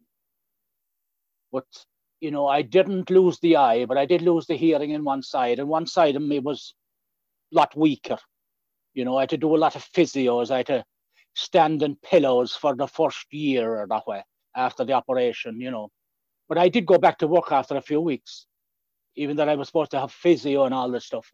but 1.52 1.64
you 2.20 2.30
know, 2.30 2.46
I 2.46 2.60
didn't 2.62 3.08
lose 3.08 3.38
the 3.40 3.56
eye, 3.56 3.86
but 3.86 3.96
I 3.96 4.04
did 4.04 4.20
lose 4.20 4.46
the 4.46 4.56
hearing 4.56 4.90
in 4.90 5.04
one 5.04 5.22
side, 5.22 5.58
and 5.58 5.68
one 5.68 5.86
side 5.86 6.16
of 6.16 6.22
me 6.22 6.38
was 6.38 6.74
a 7.52 7.56
lot 7.56 7.74
weaker. 7.74 8.18
You 8.92 9.06
know, 9.06 9.16
I 9.16 9.22
had 9.22 9.30
to 9.30 9.38
do 9.38 9.56
a 9.56 9.62
lot 9.64 9.74
of 9.74 9.84
physios. 9.84 10.50
I 10.50 10.58
had 10.58 10.66
to 10.66 10.84
stand 11.34 11.82
in 11.82 11.96
pillows 11.96 12.54
for 12.54 12.74
the 12.76 12.86
first 12.86 13.26
year 13.32 13.80
or 13.80 13.86
that 13.88 14.06
way 14.06 14.22
after 14.54 14.84
the 14.84 14.92
operation, 14.92 15.60
you 15.60 15.70
know. 15.70 15.88
But 16.48 16.58
I 16.58 16.68
did 16.68 16.84
go 16.84 16.98
back 16.98 17.18
to 17.18 17.26
work 17.26 17.52
after 17.52 17.76
a 17.76 17.82
few 17.82 18.02
weeks, 18.02 18.46
even 19.16 19.36
though 19.36 19.48
I 19.48 19.54
was 19.54 19.68
supposed 19.68 19.92
to 19.92 20.00
have 20.00 20.12
physio 20.12 20.64
and 20.64 20.74
all 20.74 20.90
this 20.90 21.06
stuff. 21.06 21.30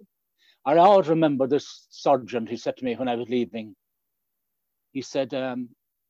I 0.66 0.76
always 0.78 1.08
remember 1.08 1.46
this 1.46 1.86
sergeant, 1.90 2.48
he 2.48 2.56
said 2.56 2.76
to 2.78 2.84
me 2.84 2.96
when 2.96 3.08
I 3.08 3.14
was 3.14 3.28
leaving, 3.28 3.76
he 4.92 5.00
said, 5.02 5.32
um, 5.32 5.68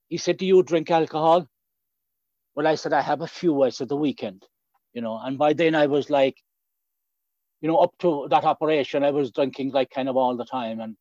he 0.09 0.17
said, 0.17 0.39
Do 0.39 0.47
you 0.47 0.63
drink 0.63 0.91
alcohol? 0.91 1.47
Well, 2.55 2.67
I 2.67 2.75
said, 2.77 2.95
I 2.95 3.03
have 3.03 3.21
a 3.21 3.27
few. 3.27 3.63
I 3.63 3.69
said, 3.69 3.89
the 3.89 3.97
weekend, 3.97 4.45
you 4.95 5.03
know. 5.03 5.21
And 5.23 5.37
by 5.37 5.53
then 5.53 5.75
I 5.75 5.87
was 5.87 6.09
like, 6.09 6.37
you 7.61 7.69
know, 7.69 7.77
up 7.77 7.93
to 7.99 8.29
that 8.31 8.45
operation, 8.45 9.05
I 9.05 9.11
was 9.11 9.31
drinking 9.31 9.73
like 9.73 9.91
kind 9.91 10.09
of 10.09 10.17
all 10.17 10.37
the 10.37 10.47
time. 10.47 10.81
And 10.81 10.97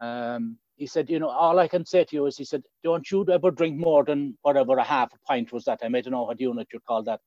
um, 0.00 0.58
he 0.76 0.86
said, 0.86 1.10
you 1.10 1.20
know, 1.20 1.28
all 1.28 1.60
I 1.60 1.68
can 1.68 1.86
say 1.86 2.02
to 2.04 2.16
you 2.16 2.26
is, 2.26 2.36
he 2.36 2.44
said, 2.44 2.62
don't 2.82 3.08
you 3.10 3.24
ever 3.30 3.52
drink 3.52 3.78
more 3.78 4.04
than 4.04 4.36
whatever 4.42 4.78
a 4.78 4.84
half 4.84 5.12
a 5.14 5.18
pint 5.28 5.52
was 5.52 5.64
that. 5.66 5.80
I 5.84 5.88
don't 5.88 6.10
know 6.10 6.24
what 6.24 6.40
unit 6.40 6.68
you 6.72 6.80
call 6.80 7.04
that. 7.04 7.20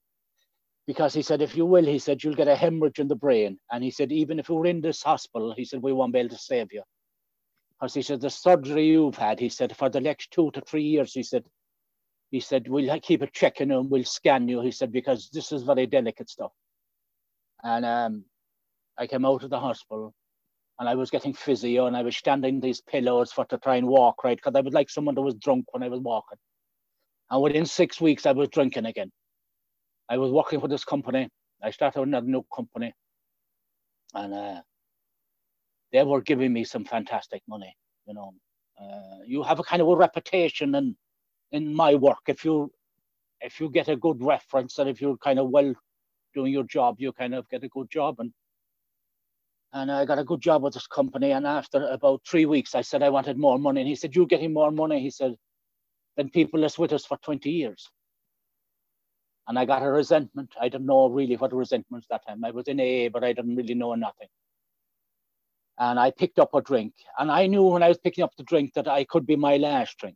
Because 0.88 1.14
he 1.14 1.24
said, 1.24 1.42
if 1.42 1.56
you 1.56 1.66
will, 1.66 1.86
he 1.86 1.98
said, 1.98 2.24
you'll 2.24 2.36
get 2.36 2.48
a 2.48 2.56
hemorrhage 2.56 3.00
in 3.00 3.08
the 3.08 3.16
brain. 3.16 3.58
And 3.72 3.84
he 3.84 3.90
said, 3.90 4.12
even 4.12 4.38
if 4.38 4.50
you 4.50 4.56
were 4.56 4.68
in 4.68 4.82
this 4.82 5.02
hospital, 5.02 5.54
he 5.56 5.66
said, 5.66 5.82
we 5.82 5.94
won't 5.94 6.14
be 6.14 6.20
able 6.20 6.30
to 6.30 6.38
save 6.38 6.68
you. 6.72 6.84
Because 7.80 7.94
he 7.94 8.04
said, 8.04 8.22
the 8.22 8.30
surgery 8.30 8.88
you've 8.88 9.18
had, 9.18 9.40
he 9.40 9.50
said, 9.50 9.76
for 9.76 9.90
the 9.90 10.00
next 10.00 10.32
two 10.32 10.52
to 10.52 10.62
three 10.62 10.84
years, 10.84 11.14
he 11.14 11.24
said, 11.24 11.44
he 12.32 12.40
said, 12.40 12.68
we'll 12.68 13.00
keep 13.00 13.22
a 13.22 13.28
checking 13.28 13.72
and 13.72 13.90
we'll 13.90 14.04
scan 14.04 14.48
you. 14.48 14.62
He 14.62 14.72
said, 14.72 14.92
because 14.92 15.30
this 15.34 15.52
is 15.52 15.64
very 15.64 15.88
delicate 15.88 16.30
stuff. 16.30 16.52
And 17.64 17.86
um, 17.86 18.26
I 18.98 19.08
came 19.08 19.26
out 19.26 19.44
of 19.44 19.50
the 19.50 19.60
hospital 19.60 20.14
and 20.80 20.88
I 20.88 20.96
was 20.96 21.10
getting 21.10 21.34
physio 21.34 21.88
and 21.88 21.98
I 21.98 22.04
was 22.04 22.16
standing 22.16 22.60
these 22.60 22.82
pillows 22.82 23.32
for 23.32 23.46
to 23.46 23.58
try 23.58 23.78
and 23.78 23.88
walk, 23.88 24.24
right? 24.24 24.38
Because 24.38 24.56
I 24.56 24.62
was 24.62 24.74
like 24.74 24.90
someone 24.90 25.16
that 25.16 25.22
was 25.22 25.36
drunk 25.36 25.66
when 25.72 25.84
I 25.84 25.90
was 25.90 26.00
walking. 26.00 26.38
And 27.32 27.42
within 27.42 27.66
six 27.66 28.00
weeks, 28.00 28.26
I 28.26 28.34
was 28.34 28.50
drinking 28.50 28.86
again. 28.86 29.12
I 30.10 30.18
was 30.18 30.32
working 30.32 30.60
for 30.60 30.68
this 30.68 30.84
company. 30.84 31.30
I 31.62 31.72
started 31.72 32.02
another 32.02 32.28
new 32.28 32.44
company. 32.56 32.94
And 34.14 34.34
uh, 34.34 34.62
they 35.92 36.04
were 36.04 36.22
giving 36.22 36.54
me 36.54 36.64
some 36.64 36.86
fantastic 36.86 37.42
money. 37.48 37.76
You 38.06 38.14
know, 38.14 38.34
uh, 38.82 39.24
you 39.26 39.44
have 39.44 39.60
a 39.60 39.64
kind 39.64 39.82
of 39.82 39.88
a 39.88 39.96
reputation 39.96 40.76
in 40.76 40.96
in 41.52 41.74
my 41.74 41.96
work. 41.96 42.20
If 42.28 42.46
you 42.46 42.72
if 43.42 43.60
you 43.60 43.70
get 43.70 43.88
a 43.88 43.96
good 43.96 44.22
reference 44.22 44.78
and 44.80 44.90
if 44.90 45.02
you're 45.02 45.18
kind 45.18 45.40
of 45.40 45.50
well 45.50 45.74
doing 46.34 46.54
your 46.54 46.64
job, 46.64 46.96
you 47.00 47.12
kind 47.14 47.34
of 47.34 47.48
get 47.50 47.64
a 47.64 47.70
good 47.70 47.90
job. 47.90 48.20
And 48.20 48.32
and 49.74 49.92
I 49.92 50.06
got 50.06 50.20
a 50.20 50.24
good 50.24 50.42
job 50.42 50.64
with 50.64 50.74
this 50.74 50.88
company. 50.88 51.32
And 51.32 51.46
after 51.46 51.88
about 51.88 52.22
three 52.28 52.46
weeks, 52.46 52.76
I 52.76 52.82
said 52.82 53.04
I 53.04 53.10
wanted 53.10 53.38
more 53.38 53.60
money. 53.60 53.82
And 53.82 53.90
he 53.90 53.96
said, 53.96 54.16
"You're 54.16 54.26
getting 54.26 54.54
more 54.54 54.72
money." 54.72 55.00
He 55.02 55.10
said, 55.10 55.36
"Than 56.16 56.30
people 56.30 56.62
that's 56.62 56.80
with 56.80 56.94
us 56.94 57.06
for 57.06 57.18
20 57.18 57.50
years." 57.50 57.90
And 59.48 59.60
I 59.60 59.66
got 59.66 59.84
a 59.84 59.90
resentment. 59.90 60.54
I 60.60 60.70
didn't 60.70 60.88
know 60.88 61.08
really 61.08 61.36
what 61.36 61.54
a 61.54 61.56
resentment 61.56 62.06
that 62.10 62.26
time. 62.28 62.44
I 62.44 62.52
was 62.52 62.68
in 62.68 62.80
AA, 62.80 63.10
but 63.10 63.24
I 63.24 63.34
didn't 63.34 63.56
really 63.56 63.76
know 63.76 63.94
nothing 63.94 64.28
and 65.78 66.00
I 66.00 66.12
picked 66.12 66.40
up 66.40 66.54
a 66.54 66.62
drink. 66.62 66.94
And 67.20 67.32
I 67.32 67.48
knew 67.48 67.64
when 67.64 67.84
I 67.84 67.90
was 67.90 67.98
picking 67.98 68.24
up 68.24 68.36
the 68.38 68.44
drink 68.44 68.74
that 68.76 68.88
I 68.88 69.04
could 69.04 69.26
be 69.26 69.36
my 69.36 69.58
last 69.58 69.98
drink. 69.98 70.16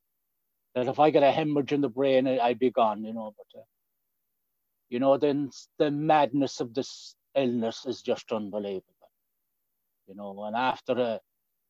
That 0.76 0.88
if 0.88 1.00
I 1.00 1.10
get 1.10 1.24
a 1.24 1.32
hemorrhage 1.32 1.74
in 1.74 1.82
the 1.82 1.90
brain, 1.90 2.28
I'd 2.28 2.60
be 2.60 2.72
gone, 2.72 3.04
you 3.04 3.14
know. 3.14 3.34
But, 3.36 3.60
uh, 3.60 3.64
you 4.90 5.00
know, 5.00 5.18
then 5.18 5.50
the 5.78 5.92
madness 5.92 6.60
of 6.60 6.74
this 6.74 7.16
illness 7.36 7.86
is 7.86 8.02
just 8.02 8.32
unbelievable. 8.32 8.84
You 10.08 10.16
know, 10.16 10.44
and 10.44 10.56
after 10.56 10.94
uh, 10.94 11.18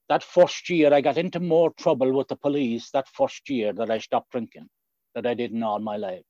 that 0.10 0.24
first 0.24 0.70
year, 0.70 0.94
I 0.94 1.02
got 1.02 1.18
into 1.18 1.40
more 1.40 1.72
trouble 1.72 2.14
with 2.14 2.28
the 2.28 2.36
police 2.36 2.92
that 2.92 3.08
first 3.14 3.50
year 3.50 3.74
that 3.74 3.90
I 3.90 3.98
stopped 3.98 4.32
drinking 4.32 4.68
that 5.16 5.26
I 5.26 5.34
did 5.34 5.52
in 5.52 5.64
all 5.64 5.80
my 5.80 5.98
life. 5.98 6.24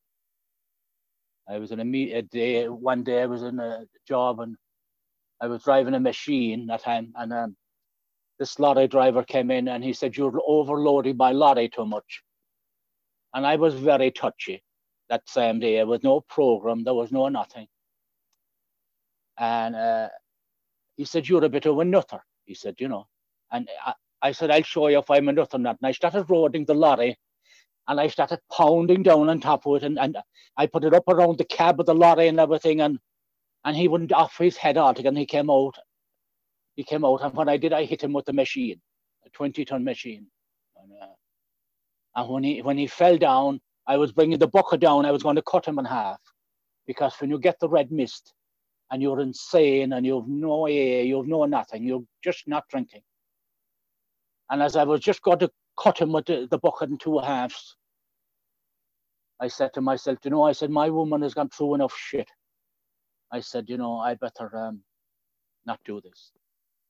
I 1.50 1.58
was 1.58 1.72
in 1.72 1.80
a, 1.80 2.12
a 2.12 2.22
day, 2.22 2.70
one 2.70 3.04
day 3.04 3.24
I 3.24 3.26
was 3.26 3.44
in 3.44 3.60
a 3.60 3.86
job 4.08 4.40
and 4.40 4.56
I 5.42 5.48
was 5.48 5.64
driving 5.64 5.96
a 5.96 6.00
machine 6.00 6.68
that 6.68 6.84
time, 6.84 7.14
and 7.16 7.34
um, 7.34 7.56
this 8.40 8.60
lorry 8.60 8.88
driver 8.88 9.24
came 9.24 9.52
in 9.52 9.68
and 9.68 9.84
he 9.84 9.94
said, 9.94 10.16
You're 10.16 10.40
overloading 10.46 11.18
my 11.18 11.32
lorry 11.32 11.70
too 11.70 11.86
much. 11.86 12.24
And 13.34 13.46
I 13.46 13.56
was 13.56 13.74
very 13.74 14.12
touchy 14.12 14.64
that 15.10 15.28
same 15.28 15.60
day. 15.60 15.76
There 15.76 15.88
was 15.88 16.04
no 16.04 16.22
program, 16.22 16.84
there 16.84 16.94
was 16.94 17.12
no 17.12 17.28
nothing. 17.30 17.68
And 19.38 19.76
uh, 19.76 20.10
he 20.98 21.06
said, 21.06 21.28
You're 21.28 21.46
a 21.46 21.50
bit 21.50 21.66
of 21.66 21.80
a 21.80 21.86
nutter. 21.86 22.22
He 22.46 22.54
said, 22.54 22.76
You 22.80 22.90
know. 22.90 23.08
And 23.52 23.68
I, 23.86 23.94
I 24.22 24.32
said, 24.34 24.52
I'll 24.52 24.62
show 24.62 24.88
you 24.88 25.00
if 25.00 25.10
I'm 25.10 25.30
a 25.30 25.34
nutter 25.34 25.58
or 25.58 25.60
not. 25.60 25.78
And 25.82 25.88
I 25.88 25.94
started 25.94 26.28
roading 26.28 26.68
the 26.68 26.74
lorry 26.76 27.18
and 27.89 27.99
I 27.99 28.08
started 28.08 28.39
pounding 28.56 29.04
down 29.04 29.30
on 29.30 29.41
top 29.41 29.65
of 29.65 29.78
it. 29.78 29.84
And, 29.84 29.99
and 29.99 30.17
I 30.56 30.67
put 30.67 30.84
it 30.86 30.93
up 30.93 31.08
around 31.08 31.39
the 31.39 31.43
cab 31.43 31.80
of 31.80 31.88
the 31.88 31.95
lorry 31.95 32.28
and 32.28 32.39
everything. 32.39 32.82
And 32.82 32.99
and 33.65 33.75
he 33.75 33.88
wouldn't 33.88 34.13
off 34.13 34.38
his 34.38 34.56
head 34.56 34.78
altogether. 34.78 35.10
And 35.10 35.17
he 35.17 35.25
came 35.25 35.49
out. 35.49 35.75
He 36.75 36.84
came 36.84 37.04
out, 37.04 37.21
and 37.23 37.34
when 37.34 37.49
I 37.49 37.58
did, 37.58 37.73
I 37.73 37.84
hit 37.84 38.04
him 38.04 38.13
with 38.13 38.25
the 38.25 38.32
machine, 38.32 38.80
a 39.25 39.30
20 39.32 39.65
ton 39.65 39.84
machine. 39.84 40.28
And, 40.82 40.91
uh, 40.93 41.13
and 42.15 42.30
when 42.30 42.43
he 42.43 42.62
when 42.62 42.78
he 42.78 42.88
fell 42.88 43.17
down, 43.17 43.60
I 43.86 43.97
was 43.97 44.13
bringing 44.13 44.39
the 44.39 44.47
bucket 44.47 44.80
down. 44.80 45.06
I 45.06 45.12
was 45.12 45.23
going 45.23 45.36
to 45.36 45.41
cut 45.41 45.65
him 45.65 45.78
in 45.78 45.84
half, 45.84 46.21
because 46.88 47.13
when 47.19 47.32
you 47.32 47.38
get 47.38 47.60
the 47.60 47.67
red 47.67 47.91
mist, 47.91 48.34
and 48.91 49.02
you're 49.02 49.19
insane, 49.19 49.91
and 49.91 50.06
you've 50.06 50.30
no 50.30 50.67
air, 50.67 51.04
you've 51.04 51.28
no 51.28 51.43
nothing, 51.43 51.84
you're 51.84 52.04
just 52.23 52.47
not 52.47 52.63
drinking. 52.69 53.02
And 54.49 54.63
as 54.63 54.78
I 54.78 54.86
was 54.86 55.02
just 55.02 55.21
going 55.21 55.39
to 55.39 55.52
cut 55.78 55.99
him 55.99 56.13
with 56.13 56.28
the, 56.28 56.47
the 56.49 56.60
bucket 56.60 56.91
in 56.91 56.97
two 56.97 57.19
halves, 57.19 57.75
I 59.39 59.47
said 59.47 59.73
to 59.73 59.82
myself, 59.82 60.19
you 60.23 60.32
know, 60.32 60.43
I 60.43 60.52
said, 60.52 60.69
my 60.69 60.89
woman 60.89 61.21
has 61.21 61.34
gone 61.34 61.49
through 61.49 61.75
enough 61.75 61.95
shit. 61.95 62.30
I 63.32 63.39
said, 63.39 63.69
you 63.69 63.78
know, 63.78 63.97
I 63.97 64.15
better 64.15 64.56
um, 64.56 64.82
not 65.65 65.80
do 65.86 66.02
this. 66.02 66.32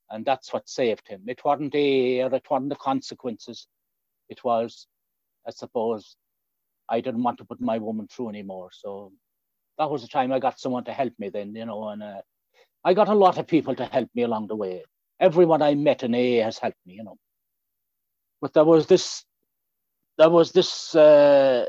And 0.10 0.26
that's 0.26 0.52
what 0.52 0.68
saved 0.68 1.08
him. 1.08 1.24
It 1.28 1.42
wasn't 1.46 1.76
or 1.76 2.36
it 2.36 2.50
wasn't 2.50 2.70
the 2.70 2.76
consequences. 2.76 3.68
It 4.30 4.44
was, 4.44 4.88
I 5.48 5.52
suppose, 5.52 6.16
I 6.90 7.02
didn't 7.02 7.24
want 7.24 7.38
to 7.38 7.46
put 7.46 7.62
my 7.62 7.78
woman 7.78 8.08
through 8.08 8.30
anymore. 8.30 8.70
So 8.74 9.12
that 9.78 9.90
was 9.90 10.02
the 10.02 10.08
time 10.08 10.32
I 10.32 10.40
got 10.40 10.60
someone 10.60 10.86
to 10.86 10.94
help 10.94 11.14
me 11.20 11.30
then, 11.30 11.56
you 11.56 11.66
know, 11.66 11.90
and 11.90 12.02
uh, 12.02 12.22
I 12.84 12.94
got 12.94 13.10
a 13.10 13.14
lot 13.14 13.38
of 13.38 13.46
people 13.48 13.76
to 13.76 13.86
help 13.86 14.10
me 14.16 14.24
along 14.24 14.48
the 14.48 14.56
way. 14.56 14.84
Everyone 15.20 15.62
I 15.62 15.76
met 15.76 16.04
in 16.04 16.16
AA 16.16 16.44
has 16.44 16.58
helped 16.58 16.80
me, 16.86 16.96
you 16.96 17.04
know. 17.04 17.18
But 18.42 18.54
there 18.54 18.64
was 18.64 18.88
this, 18.88 19.24
there 20.18 20.30
was 20.30 20.52
this 20.52 20.96
uh, 20.96 21.66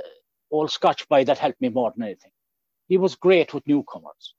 old 0.50 0.70
Scotch 0.70 1.08
boy 1.08 1.24
that 1.24 1.38
helped 1.38 1.60
me 1.60 1.68
more 1.68 1.92
than 1.94 2.04
anything. 2.04 2.32
He 2.88 2.98
was 2.98 3.14
great 3.14 3.54
with 3.54 3.66
newcomers. 3.66 4.34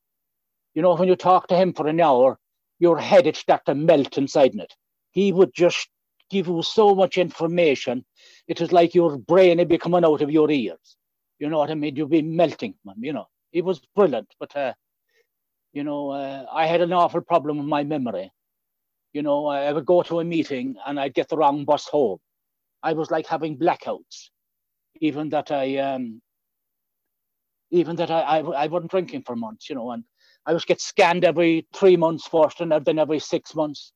You 0.74 0.82
know, 0.82 0.96
when 0.96 1.08
you 1.08 1.16
talk 1.16 1.48
to 1.48 1.56
him 1.56 1.74
for 1.74 1.88
an 1.88 2.02
hour, 2.02 2.38
your 2.80 2.98
head 2.98 3.26
would 3.26 3.36
start 3.36 3.66
to 3.66 3.76
melt 3.76 4.18
inside 4.18 4.56
it. 4.56 4.74
He 5.12 5.32
would 5.32 5.54
just 5.54 5.90
give 6.30 6.48
you 6.48 6.64
so 6.64 6.96
much 6.96 7.18
information. 7.18 8.06
It 8.48 8.60
was 8.60 8.72
like 8.72 8.96
your 8.96 9.18
brain 9.18 9.58
would 9.58 9.68
be 9.68 9.78
coming 9.78 10.06
out 10.06 10.22
of 10.22 10.32
your 10.32 10.50
ears. 10.50 10.98
You 11.40 11.50
know 11.50 11.60
what 11.60 11.72
I 11.72 11.76
mean? 11.76 11.96
You'd 11.96 12.10
be 12.10 12.22
melting, 12.22 12.76
man. 12.86 12.96
You 13.00 13.14
know, 13.14 13.28
he 13.52 13.62
was 13.62 13.82
brilliant. 13.96 14.34
But, 14.40 14.56
uh, 14.56 14.74
you 15.74 15.84
know, 15.84 16.12
uh, 16.12 16.46
I 16.52 16.66
had 16.68 16.82
an 16.82 16.94
awful 16.94 17.22
problem 17.22 17.58
with 17.58 17.68
my 17.68 17.84
memory. 17.84 18.32
You 19.14 19.22
know, 19.24 19.46
I 19.48 19.74
would 19.74 19.86
go 19.86 20.04
to 20.04 20.20
a 20.22 20.24
meeting 20.24 20.76
and 20.86 21.00
I'd 21.00 21.14
get 21.14 21.28
the 21.28 21.38
wrong 21.38 21.66
bus 21.66 21.86
home. 21.88 22.20
I 22.82 22.94
was 22.94 23.12
like 23.12 23.28
having 23.28 23.58
blackouts, 23.58 24.30
even 25.02 25.30
that 25.32 25.52
I, 25.52 25.78
um, 25.78 26.22
even 27.72 27.96
that 27.98 28.12
I, 28.12 28.22
I, 28.22 28.40
I 28.40 28.68
wasn't 28.68 28.92
drinking 28.92 29.24
for 29.24 29.36
months, 29.36 29.70
you 29.70 29.76
know, 29.76 29.92
and 29.92 30.04
I 30.46 30.54
was 30.54 30.66
get 30.66 30.82
scanned 30.82 31.26
every 31.26 31.68
three 31.76 31.98
months 31.98 32.28
first 32.28 32.62
and 32.62 32.72
then 32.86 33.00
every 33.00 33.20
six 33.20 33.56
months. 33.56 33.94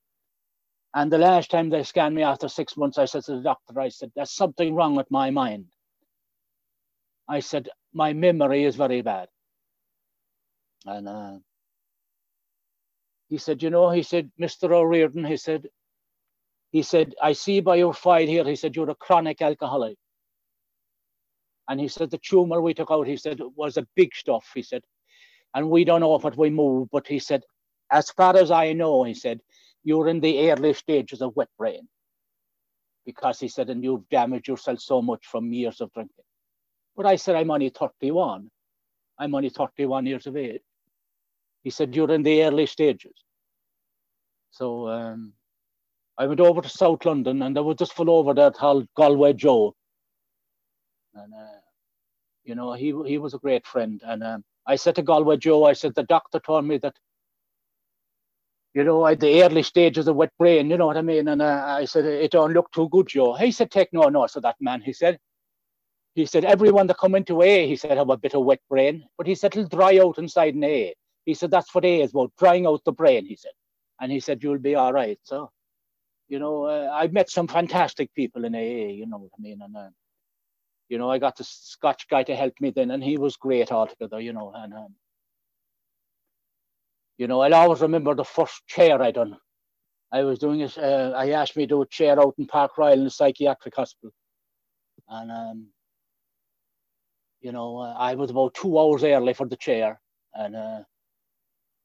And 0.95 1.11
the 1.11 1.19
last 1.19 1.51
time 1.51 1.69
they 1.69 1.83
scanned 1.83 2.15
me 2.15 2.23
after 2.23 2.49
six 2.49 2.77
months, 2.77 2.97
I 2.99 3.05
said 3.05 3.23
to 3.25 3.37
the 3.37 3.41
doctor, 3.43 3.79
I 3.79 3.89
said, 3.89 4.11
there's 4.15 4.31
something 4.31 4.75
wrong 4.75 4.95
with 4.95 5.11
my 5.11 5.31
mind. 5.31 5.67
I 7.29 7.41
said, 7.41 7.69
my 7.93 8.13
memory 8.13 8.65
is 8.65 8.75
very 8.75 9.01
bad. 9.01 9.29
And 10.85 11.07
uh, 11.09 11.33
he 13.29 13.37
said, 13.37 13.63
you 13.63 13.69
know, 13.71 13.89
he 13.91 14.03
said, 14.03 14.31
Mr. 14.41 14.71
O'Riordan, 14.73 15.25
he 15.25 15.37
said, 15.37 15.67
he 16.71 16.83
said, 16.83 17.15
I 17.21 17.33
see 17.33 17.61
by 17.61 17.77
your 17.77 17.93
file 17.93 18.27
here, 18.27 18.45
he 18.45 18.55
said, 18.57 18.75
you're 18.75 18.89
a 18.91 18.95
chronic 18.95 19.41
alcoholic. 19.41 19.97
And 21.67 21.79
he 21.79 21.87
said, 21.87 22.11
the 22.11 22.19
tumor 22.19 22.61
we 22.61 22.73
took 22.73 22.91
out, 22.91 23.07
he 23.07 23.17
said, 23.17 23.39
was 23.55 23.77
a 23.77 23.87
big 23.95 24.13
stuff. 24.15 24.49
He 24.53 24.61
said, 24.61 24.83
and 25.53 25.69
we 25.69 25.83
don't 25.83 26.01
know 26.01 26.09
what 26.09 26.37
we 26.37 26.49
move, 26.49 26.89
but 26.91 27.07
he 27.07 27.19
said, 27.19 27.43
as 27.91 28.09
far 28.11 28.35
as 28.35 28.51
I 28.51 28.73
know, 28.73 29.03
he 29.03 29.13
said, 29.13 29.39
you're 29.83 30.07
in 30.07 30.19
the 30.19 30.51
early 30.51 30.73
stages 30.73 31.21
of 31.21 31.35
wet 31.35 31.49
brain. 31.57 31.87
Because 33.05 33.39
he 33.39 33.47
said, 33.47 33.69
and 33.69 33.83
you've 33.83 34.09
damaged 34.09 34.47
yourself 34.47 34.79
so 34.79 35.01
much 35.01 35.25
from 35.27 35.53
years 35.53 35.81
of 35.81 35.93
drinking. 35.93 36.25
But 36.95 37.05
I 37.05 37.15
said, 37.15 37.35
I'm 37.35 37.51
only 37.51 37.69
31. 37.69 38.49
I'm 39.19 39.35
only 39.35 39.49
31 39.49 40.05
years 40.05 40.27
of 40.27 40.35
age. 40.37 40.61
He 41.63 41.69
said, 41.69 41.95
you're 41.95 42.11
in 42.11 42.23
the 42.23 42.43
early 42.43 42.65
stages. 42.65 43.13
So 44.51 44.87
um, 44.87 45.33
I 46.17 46.27
went 46.27 46.39
over 46.39 46.61
to 46.61 46.69
South 46.69 47.05
London 47.05 47.41
and 47.41 47.57
I 47.57 47.61
was 47.61 47.77
just 47.77 47.93
full 47.93 48.09
over 48.09 48.33
there 48.33 48.51
called 48.51 48.87
Galway 48.95 49.33
Joe. 49.33 49.75
And, 51.15 51.33
uh, 51.33 51.59
you 52.43 52.55
know, 52.55 52.73
he, 52.73 52.93
he 53.05 53.17
was 53.17 53.33
a 53.33 53.39
great 53.39 53.65
friend. 53.65 54.01
And 54.05 54.23
um, 54.23 54.43
I 54.67 54.75
said 54.75 54.95
to 54.95 55.01
Galway 55.01 55.37
Joe, 55.37 55.65
I 55.65 55.73
said, 55.73 55.95
the 55.95 56.03
doctor 56.03 56.39
told 56.39 56.65
me 56.65 56.77
that, 56.79 56.95
you 58.73 58.83
know, 58.83 59.05
at 59.07 59.21
the 59.21 59.41
early 59.43 59.63
stages 59.63 60.07
of 60.07 60.17
wet 60.17 60.31
brain, 60.37 60.69
you 60.69 60.77
know 60.77 60.87
what 60.87 60.97
I 60.97 61.01
mean? 61.01 61.27
And 61.29 61.41
uh, 61.41 61.63
I 61.65 61.85
said, 61.85 62.05
it 62.05 62.31
don't 62.31 62.53
look 62.53 62.71
too 62.71 62.89
good, 62.89 63.07
Joe. 63.07 63.33
He 63.33 63.51
said, 63.51 63.71
take 63.71 63.93
no 63.93 64.09
notice 64.09 64.35
of 64.35 64.43
that 64.43 64.57
man. 64.59 64.81
He 64.81 64.91
said, 64.91 65.17
he 66.13 66.25
said, 66.25 66.45
everyone 66.45 66.87
that 66.87 66.97
come 66.97 67.15
into 67.15 67.41
A, 67.41 67.67
he 67.67 67.75
said, 67.75 67.97
have 67.97 68.09
a 68.09 68.17
bit 68.17 68.35
of 68.35 68.43
wet 68.45 68.61
brain, 68.69 69.05
but 69.17 69.27
he 69.27 69.35
said, 69.35 69.55
it'll 69.55 69.69
dry 69.69 69.97
out 69.99 70.17
inside 70.17 70.55
an 70.55 70.63
A. 70.63 70.93
He 71.25 71.33
said, 71.33 71.51
that's 71.51 71.73
what 71.73 71.85
A 71.85 72.01
is 72.01 72.11
about, 72.11 72.31
drying 72.37 72.65
out 72.65 72.83
the 72.85 72.91
brain, 72.91 73.25
he 73.25 73.35
said. 73.35 73.51
And 73.99 74.11
he 74.11 74.19
said, 74.19 74.43
you'll 74.43 74.59
be 74.59 74.75
all 74.75 74.93
right. 74.93 75.19
So, 75.23 75.51
you 76.27 76.39
know, 76.39 76.65
uh, 76.65 76.89
I've 76.93 77.13
met 77.13 77.29
some 77.29 77.47
fantastic 77.47 78.13
people 78.13 78.45
in 78.45 78.55
AA, 78.55 78.91
you 78.91 79.05
know 79.07 79.17
what 79.17 79.31
I 79.37 79.41
mean? 79.41 79.61
And, 79.61 79.75
uh, 79.75 79.89
you 80.89 80.97
know, 80.97 81.09
I 81.09 81.17
got 81.17 81.37
the 81.37 81.43
Scotch 81.43 82.07
guy 82.09 82.23
to 82.23 82.35
help 82.35 82.53
me 82.59 82.71
then, 82.71 82.91
and 82.91 83.03
he 83.03 83.17
was 83.17 83.37
great 83.37 83.71
altogether, 83.71 84.19
you 84.19 84.33
know. 84.33 84.51
And 84.55 84.73
um, 84.73 84.95
you 87.17 87.27
know, 87.27 87.41
I'll 87.41 87.53
always 87.53 87.81
remember 87.81 88.13
the 88.13 88.25
first 88.25 88.65
chair 88.67 89.01
I 89.01 89.11
done. 89.11 89.37
I 90.11 90.23
was 90.23 90.39
doing 90.39 90.61
it. 90.61 90.77
Uh, 90.77 91.13
I 91.15 91.31
asked 91.31 91.57
me 91.57 91.63
to 91.63 91.67
do 91.67 91.81
a 91.81 91.87
chair 91.87 92.19
out 92.19 92.35
in 92.37 92.45
Park 92.45 92.77
Royal 92.77 92.93
in 92.93 93.03
the 93.03 93.09
psychiatric 93.09 93.75
hospital, 93.75 94.11
and 95.09 95.31
um, 95.31 95.67
you 97.41 97.51
know, 97.51 97.77
uh, 97.77 97.93
I 97.97 98.15
was 98.15 98.29
about 98.29 98.53
two 98.53 98.77
hours 98.79 99.03
early 99.03 99.33
for 99.33 99.47
the 99.47 99.57
chair, 99.57 99.99
and 100.33 100.55
uh, 100.55 100.79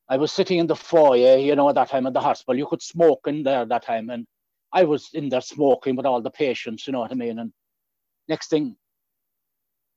I 0.08 0.16
was 0.16 0.32
sitting 0.32 0.58
in 0.58 0.66
the 0.66 0.76
foyer, 0.76 1.36
you 1.36 1.54
know, 1.54 1.68
at 1.68 1.76
that 1.76 1.88
time 1.88 2.06
at 2.06 2.12
the 2.12 2.20
hospital. 2.20 2.58
You 2.58 2.66
could 2.66 2.82
smoke 2.82 3.20
in 3.26 3.42
there 3.42 3.64
that 3.64 3.84
time, 3.84 4.10
and 4.10 4.26
I 4.72 4.84
was 4.84 5.10
in 5.14 5.28
there 5.28 5.40
smoking 5.40 5.96
with 5.96 6.06
all 6.06 6.20
the 6.20 6.30
patients, 6.30 6.86
you 6.86 6.92
know 6.92 7.00
what 7.00 7.12
I 7.12 7.14
mean. 7.14 7.38
And 7.38 7.52
next 8.28 8.50
thing, 8.50 8.76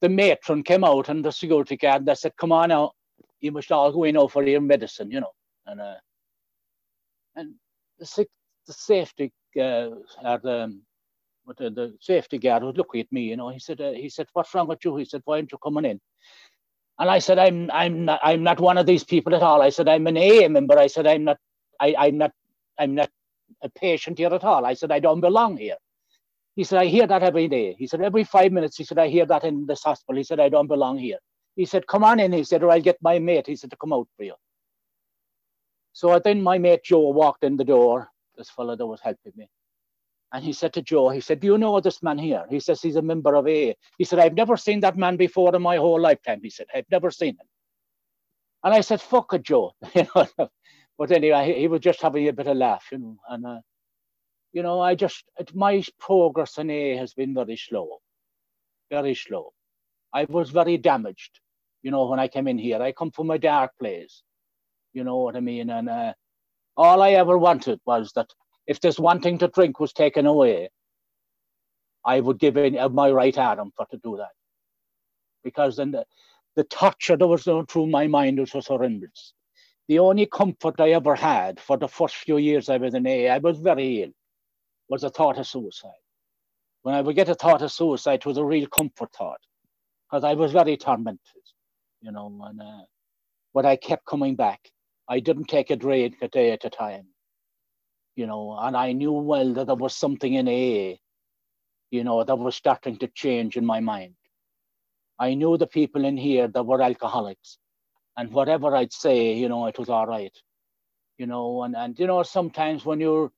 the 0.03 0.09
matron 0.09 0.63
came 0.63 0.83
out 0.83 1.07
and 1.07 1.23
the 1.23 1.31
security 1.31 1.77
guard, 1.77 2.05
they 2.05 2.13
said, 2.13 2.35
come 2.35 2.51
on 2.51 2.67
now, 2.67 2.91
you 3.39 3.53
must 3.53 3.71
all 3.71 3.89
go 3.89 4.03
in 4.03 4.27
for 4.27 4.43
your 4.43 4.59
medicine, 4.59 5.09
you 5.09 5.21
know. 5.21 5.31
And 5.65 5.79
uh, 5.79 5.95
and 7.37 7.53
the, 7.97 8.27
the 8.67 8.73
safety 8.73 9.31
uh, 9.57 9.91
or 10.25 10.39
the, 10.43 10.77
safety 12.01 12.37
guard 12.37 12.63
was 12.63 12.75
looking 12.75 12.99
at 12.99 13.11
me, 13.13 13.21
you 13.21 13.37
know. 13.37 13.47
He 13.47 13.59
said, 13.59 13.79
uh, 13.79 13.93
he 13.93 14.09
said, 14.09 14.27
what's 14.33 14.53
wrong 14.53 14.67
with 14.67 14.83
you? 14.83 14.97
He 14.97 15.05
said, 15.05 15.21
why 15.23 15.37
aren't 15.37 15.53
you 15.53 15.57
coming 15.63 15.85
in? 15.85 16.01
And 16.99 17.09
I 17.09 17.19
said, 17.19 17.39
I'm, 17.39 17.71
I'm 17.71 18.03
not, 18.03 18.19
I'm 18.23 18.43
not 18.43 18.59
one 18.59 18.77
of 18.77 18.85
these 18.85 19.05
people 19.05 19.33
at 19.33 19.41
all. 19.41 19.61
I 19.61 19.69
said, 19.69 19.87
I'm 19.87 20.05
an 20.07 20.17
AA 20.17 20.49
member. 20.49 20.77
I 20.77 20.87
said, 20.87 21.07
I'm 21.07 21.23
not, 21.23 21.37
I, 21.79 21.95
I'm 21.97 22.17
not, 22.17 22.31
I'm 22.77 22.93
not 22.93 23.09
a 23.61 23.69
patient 23.69 24.17
here 24.17 24.33
at 24.33 24.43
all. 24.43 24.65
I 24.65 24.73
said, 24.73 24.91
I 24.91 24.99
don't 24.99 25.21
belong 25.21 25.55
here. 25.55 25.77
He 26.55 26.63
said, 26.63 26.79
I 26.79 26.85
hear 26.85 27.07
that 27.07 27.23
every 27.23 27.47
day. 27.47 27.75
He 27.77 27.87
said, 27.87 28.01
every 28.01 28.23
five 28.23 28.51
minutes, 28.51 28.77
he 28.77 28.83
said, 28.83 28.99
I 28.99 29.07
hear 29.07 29.25
that 29.25 29.43
in 29.43 29.65
this 29.65 29.83
hospital. 29.83 30.17
He 30.17 30.23
said, 30.23 30.39
I 30.39 30.49
don't 30.49 30.67
belong 30.67 30.97
here. 30.97 31.17
He 31.55 31.65
said, 31.65 31.87
come 31.87 32.03
on 32.03 32.19
in. 32.19 32.31
He 32.31 32.43
said, 32.43 32.63
or 32.63 32.71
I'll 32.71 32.81
get 32.81 32.97
my 33.01 33.19
mate. 33.19 33.47
He 33.47 33.55
said, 33.55 33.71
to 33.71 33.77
come 33.77 33.93
out 33.93 34.07
for 34.17 34.23
you. 34.23 34.35
So 35.93 36.19
then 36.19 36.41
my 36.41 36.57
mate 36.57 36.83
Joe 36.83 37.09
walked 37.09 37.43
in 37.43 37.57
the 37.57 37.63
door, 37.63 38.09
this 38.37 38.49
fellow 38.49 38.75
that 38.75 38.85
was 38.85 38.99
helping 39.01 39.33
me. 39.35 39.47
And 40.31 40.43
he 40.43 40.53
said 40.53 40.73
to 40.73 40.81
Joe, 40.81 41.09
he 41.09 41.21
said, 41.21 41.39
do 41.39 41.47
you 41.47 41.57
know 41.59 41.79
this 41.79 42.01
man 42.01 42.17
here? 42.17 42.45
He 42.49 42.59
says, 42.59 42.81
he's 42.81 42.95
a 42.95 43.01
member 43.03 43.35
of 43.35 43.45
AA. 43.45 43.73
He 43.99 44.03
said, 44.03 44.17
I've 44.17 44.33
never 44.33 44.57
seen 44.57 44.79
that 44.79 44.97
man 44.97 45.15
before 45.15 45.55
in 45.55 45.61
my 45.61 45.77
whole 45.77 46.01
lifetime. 46.01 46.39
He 46.41 46.49
said, 46.49 46.65
I've 46.73 46.89
never 46.91 47.11
seen 47.11 47.35
him. 47.35 47.47
And 48.63 48.73
I 48.73 48.81
said, 48.81 48.99
fuck 48.99 49.33
it, 49.33 49.43
Joe. 49.43 49.73
but 50.15 51.11
anyway, 51.11 51.59
he 51.59 51.67
was 51.67 51.81
just 51.81 52.01
having 52.01 52.27
a 52.27 52.33
bit 52.33 52.47
of 52.47 52.57
laugh, 52.57 52.85
you 52.91 52.97
know. 52.97 53.17
And 53.29 53.45
uh, 53.45 53.59
you 54.53 54.61
know, 54.61 54.79
I 54.79 54.93
just, 54.93 55.25
my 55.53 55.83
progress 55.99 56.59
in 56.59 56.69
A 56.69 56.95
has 56.95 57.13
been 57.15 57.33
very 57.33 57.57
slow, 57.57 57.99
very 58.91 59.15
slow. 59.15 59.51
I 60.13 60.25
was 60.25 60.51
very 60.51 60.77
damaged, 60.77 61.39
you 61.81 61.89
know, 61.89 62.05
when 62.05 62.19
I 62.19 62.27
came 62.27 62.47
in 62.47 62.59
here. 62.59 62.79
I 62.79 62.91
come 62.91 63.09
from 63.09 63.31
a 63.31 63.39
dark 63.39 63.71
place, 63.79 64.21
you 64.93 65.03
know 65.03 65.17
what 65.17 65.35
I 65.35 65.39
mean? 65.39 65.71
And 65.71 65.89
uh, 65.89 66.13
all 66.77 67.01
I 67.01 67.11
ever 67.11 67.37
wanted 67.37 67.79
was 67.85 68.11
that 68.15 68.29
if 68.67 68.79
this 68.79 68.99
wanting 68.99 69.39
to 69.39 69.47
drink 69.47 69.79
was 69.79 69.91
taken 69.91 70.27
away, 70.27 70.69
I 72.05 72.19
would 72.19 72.37
give 72.37 72.55
in 72.55 72.77
my 72.93 73.09
right 73.09 73.37
arm 73.37 73.71
for 73.75 73.87
to 73.87 73.97
do 73.97 74.17
that. 74.17 74.35
Because 75.43 75.77
then 75.77 75.91
the, 75.91 76.05
the 76.55 76.63
torture 76.65 77.17
that 77.17 77.27
was 77.27 77.43
going 77.43 77.65
through 77.65 77.87
my 77.87 78.05
mind 78.05 78.39
was 78.39 78.51
just 78.51 78.67
horrendous. 78.67 79.33
The 79.87 79.97
only 79.99 80.27
comfort 80.27 80.79
I 80.79 80.91
ever 80.91 81.15
had 81.15 81.59
for 81.59 81.75
the 81.75 81.87
first 81.87 82.15
few 82.15 82.37
years 82.37 82.69
I 82.69 82.77
was 82.77 82.93
in 82.93 83.07
A, 83.07 83.29
I 83.29 83.39
was 83.39 83.57
very 83.57 84.03
ill 84.03 84.11
was 84.93 85.03
a 85.03 85.09
thought 85.09 85.39
of 85.39 85.47
suicide. 85.47 86.03
When 86.83 86.93
I 86.93 87.01
would 87.01 87.15
get 87.15 87.27
a 87.27 87.33
thought 87.33 87.63
of 87.63 87.71
suicide, 87.71 88.19
it 88.19 88.27
was 88.27 88.37
a 88.37 88.45
real 88.45 88.67
comfort 88.67 89.11
thought 89.17 89.41
because 90.05 90.23
I 90.23 90.35
was 90.35 90.51
very 90.51 90.77
tormented, 90.77 91.45
you 92.01 92.11
know. 92.11 92.27
And, 92.47 92.61
uh, 92.61 92.83
but 93.55 93.65
I 93.65 93.75
kept 93.75 94.05
coming 94.05 94.35
back. 94.35 94.59
I 95.09 95.19
didn't 95.19 95.47
take 95.55 95.71
a 95.71 95.75
drink 95.75 96.17
a 96.21 96.27
day 96.27 96.51
at 96.51 96.63
a 96.65 96.69
time, 96.69 97.07
you 98.15 98.27
know. 98.27 98.55
And 98.55 98.77
I 98.77 98.91
knew 98.91 99.13
well 99.13 99.51
that 99.55 99.65
there 99.65 99.75
was 99.75 99.95
something 99.95 100.35
in 100.35 100.47
AA, 100.47 100.97
you 101.89 102.03
know, 102.03 102.23
that 102.23 102.37
was 102.37 102.55
starting 102.55 102.97
to 102.99 103.07
change 103.07 103.57
in 103.57 103.65
my 103.65 103.79
mind. 103.79 104.13
I 105.17 105.33
knew 105.33 105.57
the 105.57 105.73
people 105.79 106.05
in 106.05 106.17
here 106.17 106.47
that 106.49 106.67
were 106.67 106.83
alcoholics, 106.83 107.57
and 108.15 108.31
whatever 108.31 108.75
I'd 108.75 108.93
say, 108.93 109.33
you 109.33 109.49
know, 109.49 109.65
it 109.65 109.79
was 109.79 109.89
all 109.89 110.05
right, 110.05 110.37
you 111.17 111.25
know. 111.25 111.63
And 111.63 111.75
and 111.75 111.97
you 111.97 112.05
know, 112.05 112.21
sometimes 112.21 112.85
when 112.85 112.99
you're 112.99 113.31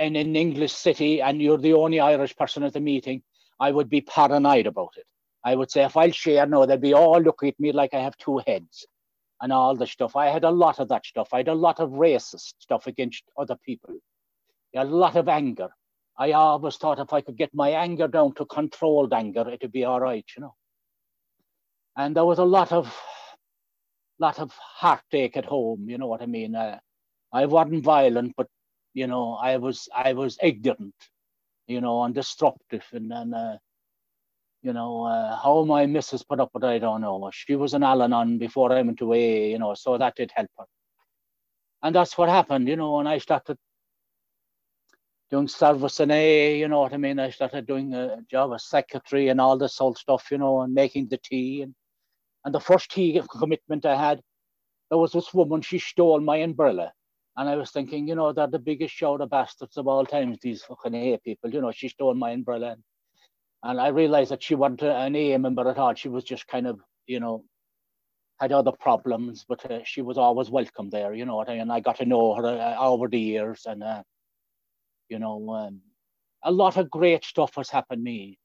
in 0.00 0.16
an 0.16 0.34
English 0.34 0.72
city 0.72 1.20
and 1.20 1.40
you're 1.40 1.58
the 1.58 1.74
only 1.74 2.00
Irish 2.00 2.34
person 2.34 2.62
at 2.62 2.72
the 2.72 2.80
meeting, 2.80 3.22
I 3.60 3.70
would 3.70 3.90
be 3.90 4.00
paranoid 4.00 4.66
about 4.66 4.94
it. 4.96 5.04
I 5.44 5.54
would 5.54 5.70
say 5.70 5.84
if 5.84 5.96
I'll 5.96 6.10
share 6.10 6.46
no, 6.46 6.66
they'll 6.66 6.78
be 6.78 6.94
all 6.94 7.20
looking 7.20 7.50
at 7.50 7.60
me 7.60 7.72
like 7.72 7.94
I 7.94 8.00
have 8.00 8.16
two 8.16 8.40
heads 8.46 8.86
and 9.40 9.52
all 9.52 9.76
the 9.76 9.86
stuff. 9.86 10.16
I 10.16 10.26
had 10.26 10.44
a 10.44 10.50
lot 10.50 10.80
of 10.80 10.88
that 10.88 11.06
stuff. 11.06 11.28
I 11.32 11.38
had 11.38 11.48
a 11.48 11.54
lot 11.54 11.80
of 11.80 11.90
racist 11.90 12.54
stuff 12.58 12.86
against 12.86 13.24
other 13.38 13.56
people, 13.64 13.94
a 14.74 14.84
lot 14.84 15.16
of 15.16 15.28
anger. 15.28 15.68
I 16.18 16.32
always 16.32 16.76
thought 16.76 16.98
if 16.98 17.12
I 17.12 17.20
could 17.20 17.36
get 17.36 17.54
my 17.54 17.70
anger 17.70 18.08
down 18.08 18.34
to 18.34 18.44
controlled 18.44 19.12
anger, 19.12 19.48
it'd 19.50 19.72
be 19.72 19.84
all 19.84 20.00
right, 20.00 20.24
you 20.36 20.42
know. 20.42 20.54
And 21.96 22.14
there 22.14 22.24
was 22.24 22.38
a 22.38 22.44
lot 22.44 22.72
of, 22.72 22.94
lot 24.18 24.38
of 24.38 24.52
heartache 24.52 25.36
at 25.36 25.46
home. 25.46 25.88
You 25.88 25.98
know 25.98 26.06
what 26.06 26.22
I 26.22 26.26
mean? 26.26 26.54
Uh, 26.54 26.78
I 27.32 27.46
wasn't 27.46 27.84
violent, 27.84 28.34
but 28.36 28.48
you 28.94 29.06
know, 29.06 29.34
I 29.34 29.56
was, 29.56 29.88
I 29.94 30.12
was 30.12 30.38
ignorant, 30.42 30.94
you 31.66 31.80
know, 31.80 32.02
and 32.04 32.14
destructive, 32.14 32.84
and 32.92 33.10
then. 33.10 33.34
Uh, 33.34 33.58
you 34.62 34.72
know, 34.74 35.04
uh, 35.04 35.36
how 35.42 35.64
my 35.64 35.86
missus 35.86 36.22
put 36.22 36.40
up 36.40 36.50
with 36.52 36.64
it, 36.64 36.66
I 36.66 36.78
don't 36.78 37.00
know. 37.00 37.30
She 37.32 37.56
was 37.56 37.72
an 37.74 37.82
Al 37.82 38.02
Anon 38.02 38.38
before 38.38 38.72
I 38.72 38.82
went 38.82 39.00
away, 39.00 39.50
you 39.50 39.58
know, 39.58 39.74
so 39.74 39.96
that 39.96 40.16
did 40.16 40.30
help 40.34 40.50
her. 40.58 40.66
And 41.82 41.94
that's 41.94 42.18
what 42.18 42.28
happened, 42.28 42.68
you 42.68 42.76
know, 42.76 42.98
and 42.98 43.08
I 43.08 43.18
started 43.18 43.56
doing 45.30 45.48
service 45.48 46.00
in 46.00 46.10
a, 46.10 46.58
you 46.58 46.68
know 46.68 46.80
what 46.80 46.92
I 46.92 46.98
mean? 46.98 47.18
I 47.18 47.30
started 47.30 47.66
doing 47.66 47.94
a 47.94 48.18
job 48.30 48.52
as 48.52 48.66
secretary 48.66 49.28
and 49.28 49.40
all 49.40 49.56
this 49.56 49.80
old 49.80 49.96
stuff, 49.96 50.28
you 50.30 50.38
know, 50.38 50.60
and 50.60 50.74
making 50.74 51.08
the 51.08 51.18
tea. 51.18 51.62
And, 51.62 51.74
and 52.44 52.54
the 52.54 52.60
first 52.60 52.90
tea 52.90 53.22
commitment 53.38 53.86
I 53.86 53.96
had, 53.96 54.20
there 54.90 54.98
was 54.98 55.12
this 55.12 55.32
woman, 55.32 55.62
she 55.62 55.78
stole 55.78 56.20
my 56.20 56.38
umbrella. 56.38 56.92
And 57.36 57.48
I 57.48 57.56
was 57.56 57.70
thinking, 57.70 58.08
you 58.08 58.14
know, 58.14 58.32
they're 58.32 58.46
the 58.46 58.58
biggest 58.58 58.94
show 58.94 59.14
of 59.14 59.30
bastards 59.30 59.76
of 59.76 59.86
all 59.88 60.04
times, 60.04 60.38
these 60.42 60.62
fucking 60.62 60.94
AA 60.94 61.16
people. 61.24 61.50
You 61.50 61.60
know, 61.60 61.72
she 61.72 61.88
stole 61.88 62.14
my 62.14 62.30
umbrella. 62.30 62.72
And 62.72 62.82
and 63.62 63.80
I 63.80 63.88
realized 63.88 64.30
that 64.30 64.42
she 64.42 64.54
wasn't 64.54 64.82
an 64.82 65.14
AA 65.14 65.38
member 65.38 65.68
at 65.68 65.78
all. 65.78 65.94
She 65.94 66.08
was 66.08 66.24
just 66.24 66.46
kind 66.46 66.66
of, 66.66 66.80
you 67.06 67.20
know, 67.20 67.44
had 68.40 68.52
other 68.52 68.72
problems, 68.72 69.44
but 69.46 69.70
uh, 69.70 69.80
she 69.84 70.00
was 70.00 70.16
always 70.16 70.50
welcome 70.50 70.88
there, 70.88 71.12
you 71.12 71.26
know. 71.26 71.42
And 71.42 71.70
I 71.70 71.80
got 71.80 71.96
to 71.96 72.06
know 72.06 72.34
her 72.34 72.46
uh, 72.46 72.76
over 72.78 73.06
the 73.06 73.20
years, 73.20 73.66
and 73.66 73.82
uh, 73.82 74.02
you 75.10 75.18
know, 75.18 75.50
um, 75.50 75.80
a 76.42 76.50
lot 76.50 76.78
of 76.78 76.90
great 76.90 77.24
stuff 77.24 77.54
has 77.56 77.68
happened 77.68 78.00
to 78.00 78.04
me, 78.04 78.38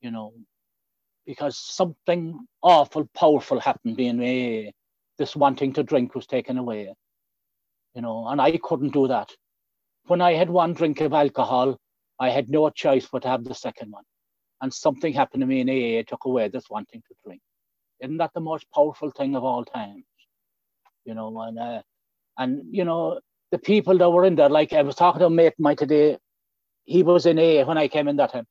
you 0.00 0.10
know, 0.10 0.32
because 1.26 1.58
something 1.58 2.46
awful, 2.62 3.08
powerful 3.14 3.60
happened 3.60 4.00
in 4.00 4.18
me. 4.18 4.72
This 5.18 5.36
wanting 5.36 5.74
to 5.74 5.82
drink 5.82 6.14
was 6.14 6.26
taken 6.26 6.56
away, 6.56 6.94
you 7.94 8.02
know, 8.02 8.26
and 8.28 8.40
I 8.40 8.56
couldn't 8.58 8.92
do 8.92 9.08
that. 9.08 9.30
When 10.06 10.20
I 10.20 10.34
had 10.34 10.50
one 10.50 10.74
drink 10.74 11.00
of 11.00 11.12
alcohol, 11.12 11.78
I 12.20 12.30
had 12.30 12.48
no 12.48 12.68
choice 12.70 13.08
but 13.10 13.22
to 13.22 13.28
have 13.28 13.44
the 13.44 13.54
second 13.54 13.90
one. 13.90 14.04
And 14.60 14.72
something 14.72 15.12
happened 15.12 15.40
to 15.42 15.46
me 15.46 15.60
in 15.60 15.70
AA, 15.70 16.02
took 16.06 16.24
away 16.24 16.48
this 16.48 16.70
wanting 16.70 17.02
to 17.08 17.14
drink. 17.24 17.40
Isn't 18.00 18.18
that 18.18 18.32
the 18.34 18.40
most 18.40 18.66
powerful 18.74 19.10
thing 19.10 19.36
of 19.36 19.44
all 19.44 19.64
times? 19.64 20.04
You 21.04 21.14
know, 21.14 21.40
and 21.40 21.58
uh, 21.58 21.82
and 22.38 22.62
you 22.70 22.84
know, 22.84 23.20
the 23.50 23.58
people 23.58 23.98
that 23.98 24.10
were 24.10 24.24
in 24.24 24.36
there, 24.36 24.48
like 24.48 24.72
I 24.72 24.82
was 24.82 24.96
talking 24.96 25.20
to 25.20 25.26
a 25.26 25.30
mate 25.30 25.54
mine 25.58 25.76
today, 25.76 26.18
he 26.84 27.02
was 27.02 27.26
in 27.26 27.38
AA 27.38 27.64
when 27.64 27.78
I 27.78 27.88
came 27.88 28.08
in 28.08 28.16
that 28.16 28.32
time. 28.32 28.46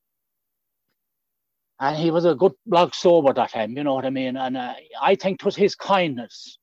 And 1.80 1.96
he 1.96 2.10
was 2.10 2.24
a 2.24 2.34
good 2.34 2.52
bloke 2.66 2.94
sober 2.94 3.32
that 3.32 3.50
time, 3.50 3.76
you 3.76 3.82
know 3.82 3.94
what 3.94 4.06
I 4.06 4.10
mean? 4.10 4.36
And 4.36 4.56
uh, 4.56 4.74
I 5.02 5.16
think 5.16 5.40
it 5.40 5.44
was 5.44 5.56
his 5.56 5.74
kindness 5.74 6.58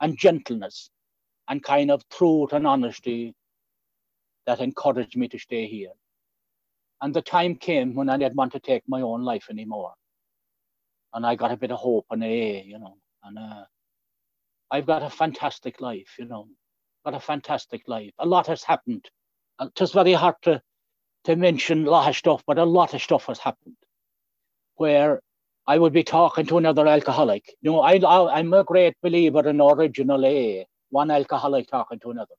and 0.00 0.16
gentleness 0.16 0.90
and 1.52 1.62
kind 1.62 1.90
of 1.90 2.02
truth 2.08 2.54
and 2.54 2.66
honesty 2.66 3.34
that 4.46 4.60
encouraged 4.60 5.18
me 5.18 5.28
to 5.28 5.38
stay 5.38 5.66
here. 5.66 5.92
And 7.02 7.12
the 7.12 7.20
time 7.20 7.56
came 7.56 7.94
when 7.94 8.08
I 8.08 8.16
didn't 8.16 8.36
want 8.36 8.52
to 8.52 8.58
take 8.58 8.82
my 8.88 9.02
own 9.02 9.22
life 9.22 9.48
anymore. 9.50 9.92
And 11.12 11.26
I 11.26 11.34
got 11.34 11.52
a 11.52 11.58
bit 11.58 11.70
of 11.70 11.78
hope 11.78 12.06
and 12.10 12.24
AA, 12.24 12.62
you 12.64 12.78
know. 12.78 12.96
And 13.22 13.38
uh, 13.38 13.64
I've 14.70 14.86
got 14.86 15.02
a 15.02 15.10
fantastic 15.10 15.82
life, 15.82 16.16
you 16.18 16.24
know. 16.24 16.48
Got 17.04 17.16
a 17.16 17.20
fantastic 17.20 17.82
life. 17.86 18.12
A 18.18 18.24
lot 18.24 18.46
has 18.46 18.62
happened. 18.62 19.04
It's 19.60 19.92
very 19.92 20.14
hard 20.14 20.36
to, 20.44 20.62
to 21.24 21.36
mention 21.36 21.86
a 21.86 21.90
lot 21.90 22.08
of 22.08 22.16
stuff, 22.16 22.42
but 22.46 22.56
a 22.56 22.64
lot 22.64 22.94
of 22.94 23.02
stuff 23.02 23.26
has 23.26 23.38
happened. 23.38 23.76
Where 24.76 25.20
I 25.66 25.76
would 25.76 25.92
be 25.92 26.02
talking 26.02 26.46
to 26.46 26.56
another 26.56 26.86
alcoholic. 26.86 27.44
You 27.60 27.72
know, 27.72 27.80
I, 27.80 27.98
I, 27.98 28.38
I'm 28.38 28.54
a 28.54 28.64
great 28.64 28.94
believer 29.02 29.46
in 29.46 29.60
original 29.60 30.24
AA, 30.24 30.64
one 30.92 31.10
alcoholic 31.10 31.68
talking 31.68 31.98
to 32.00 32.10
another. 32.10 32.34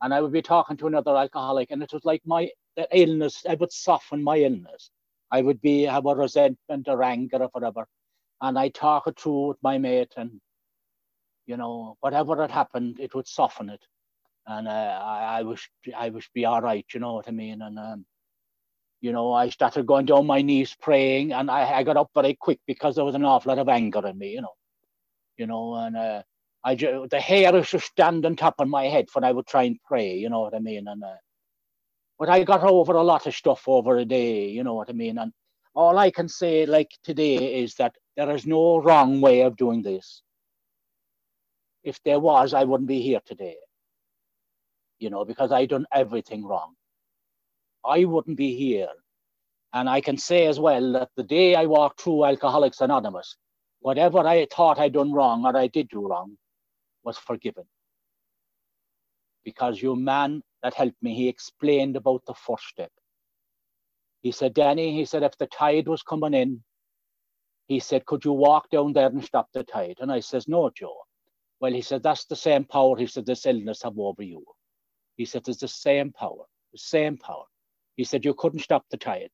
And 0.00 0.12
I 0.12 0.20
would 0.20 0.32
be 0.32 0.42
talking 0.42 0.76
to 0.78 0.88
another 0.88 1.16
alcoholic, 1.16 1.70
and 1.70 1.82
it 1.82 1.92
was 1.92 2.04
like 2.04 2.22
my 2.26 2.50
illness, 2.92 3.44
I 3.48 3.54
would 3.54 3.72
soften 3.72 4.22
my 4.24 4.38
illness. 4.38 4.90
I 5.30 5.42
would 5.42 5.60
be 5.60 5.82
have 5.82 6.06
a 6.06 6.14
resentment 6.14 6.88
or 6.88 7.02
anger 7.02 7.38
or 7.38 7.48
whatever. 7.52 7.86
And 8.40 8.58
I 8.58 8.68
talk 8.68 9.06
it 9.06 9.20
through 9.20 9.48
with 9.48 9.58
my 9.62 9.78
mate 9.78 10.12
and 10.16 10.40
you 11.46 11.56
know, 11.56 11.96
whatever 12.00 12.40
had 12.40 12.50
happened, 12.50 12.98
it 13.00 13.14
would 13.14 13.26
soften 13.26 13.68
it. 13.68 13.84
And 14.46 14.68
uh, 14.68 14.70
I, 15.04 15.38
I 15.38 15.42
wish 15.42 15.70
I 15.96 16.08
wish 16.10 16.30
be 16.34 16.44
all 16.44 16.60
right, 16.60 16.86
you 16.92 17.00
know 17.00 17.14
what 17.14 17.28
I 17.28 17.32
mean? 17.32 17.62
And 17.62 17.78
um, 17.78 18.06
you 19.00 19.12
know, 19.12 19.32
I 19.32 19.48
started 19.48 19.86
going 19.86 20.06
down 20.06 20.26
my 20.26 20.42
knees 20.42 20.76
praying 20.80 21.32
and 21.32 21.50
I, 21.50 21.78
I 21.78 21.82
got 21.82 21.96
up 21.96 22.10
very 22.14 22.36
quick 22.40 22.60
because 22.66 22.94
there 22.94 23.04
was 23.04 23.14
an 23.14 23.24
awful 23.24 23.50
lot 23.50 23.58
of 23.58 23.68
anger 23.68 24.06
in 24.06 24.18
me, 24.18 24.30
you 24.30 24.42
know. 24.42 24.54
You 25.36 25.46
know, 25.46 25.74
and 25.74 25.96
uh, 25.96 26.22
I 26.64 26.74
just, 26.76 27.10
the 27.10 27.20
hair 27.20 27.54
used 27.54 27.72
to 27.72 27.80
stand 27.80 28.24
on 28.24 28.36
top 28.36 28.54
of 28.58 28.68
my 28.68 28.84
head 28.84 29.08
when 29.12 29.24
I 29.24 29.32
would 29.32 29.46
try 29.46 29.64
and 29.64 29.78
pray, 29.84 30.14
you 30.14 30.28
know 30.28 30.40
what 30.40 30.54
I 30.54 30.60
mean? 30.60 30.86
And 30.86 31.02
uh, 31.02 31.14
but 32.18 32.28
I 32.28 32.44
got 32.44 32.62
over 32.62 32.92
a 32.92 33.02
lot 33.02 33.26
of 33.26 33.34
stuff 33.34 33.64
over 33.66 33.96
a 33.96 34.04
day, 34.04 34.48
you 34.48 34.62
know 34.62 34.74
what 34.74 34.88
I 34.88 34.92
mean? 34.92 35.18
And 35.18 35.32
all 35.74 35.98
I 35.98 36.10
can 36.10 36.28
say, 36.28 36.66
like 36.66 36.90
today, 37.02 37.60
is 37.62 37.74
that 37.76 37.96
there 38.16 38.30
is 38.30 38.46
no 38.46 38.78
wrong 38.78 39.20
way 39.20 39.40
of 39.40 39.56
doing 39.56 39.82
this. 39.82 40.22
If 41.82 42.00
there 42.04 42.20
was, 42.20 42.54
I 42.54 42.62
wouldn't 42.62 42.88
be 42.88 43.00
here 43.02 43.20
today, 43.26 43.56
you 45.00 45.10
know, 45.10 45.24
because 45.24 45.50
I 45.50 45.66
done 45.66 45.86
everything 45.92 46.44
wrong. 46.44 46.74
I 47.84 48.04
wouldn't 48.04 48.36
be 48.36 48.54
here. 48.56 48.90
And 49.72 49.88
I 49.88 50.00
can 50.00 50.16
say 50.16 50.46
as 50.46 50.60
well 50.60 50.92
that 50.92 51.08
the 51.16 51.24
day 51.24 51.56
I 51.56 51.66
walked 51.66 52.02
through 52.02 52.26
Alcoholics 52.26 52.80
Anonymous, 52.80 53.36
whatever 53.80 54.18
I 54.20 54.46
thought 54.46 54.78
I'd 54.78 54.92
done 54.92 55.12
wrong 55.12 55.44
or 55.44 55.56
I 55.56 55.66
did 55.66 55.88
do 55.88 56.06
wrong 56.06 56.36
was 57.04 57.18
forgiven. 57.18 57.64
Because 59.44 59.82
your 59.82 59.96
man 59.96 60.42
that 60.62 60.74
helped 60.74 61.02
me, 61.02 61.14
he 61.14 61.28
explained 61.28 61.96
about 61.96 62.22
the 62.26 62.34
first 62.34 62.66
step. 62.66 62.90
He 64.22 64.30
said, 64.30 64.54
Danny, 64.54 64.94
he 64.94 65.04
said, 65.04 65.24
if 65.24 65.36
the 65.36 65.48
tide 65.48 65.88
was 65.88 66.02
coming 66.02 66.34
in, 66.34 66.62
he 67.66 67.80
said, 67.80 68.06
could 68.06 68.24
you 68.24 68.32
walk 68.32 68.70
down 68.70 68.92
there 68.92 69.08
and 69.08 69.24
stop 69.24 69.48
the 69.52 69.64
tide? 69.64 69.96
And 70.00 70.12
I 70.12 70.20
says, 70.20 70.46
no, 70.46 70.70
Joe. 70.70 70.96
Well, 71.60 71.72
he 71.72 71.80
said, 71.80 72.02
that's 72.02 72.24
the 72.26 72.36
same 72.36 72.64
power, 72.64 72.96
he 72.96 73.06
said, 73.06 73.26
this 73.26 73.46
illness 73.46 73.82
have 73.82 73.98
over 73.98 74.22
you. 74.22 74.44
He 75.16 75.24
said, 75.24 75.44
there's 75.44 75.58
the 75.58 75.68
same 75.68 76.12
power, 76.12 76.44
the 76.72 76.78
same 76.78 77.16
power. 77.16 77.44
He 77.96 78.04
said, 78.04 78.24
you 78.24 78.34
couldn't 78.34 78.60
stop 78.60 78.84
the 78.90 78.96
tide. 78.96 79.30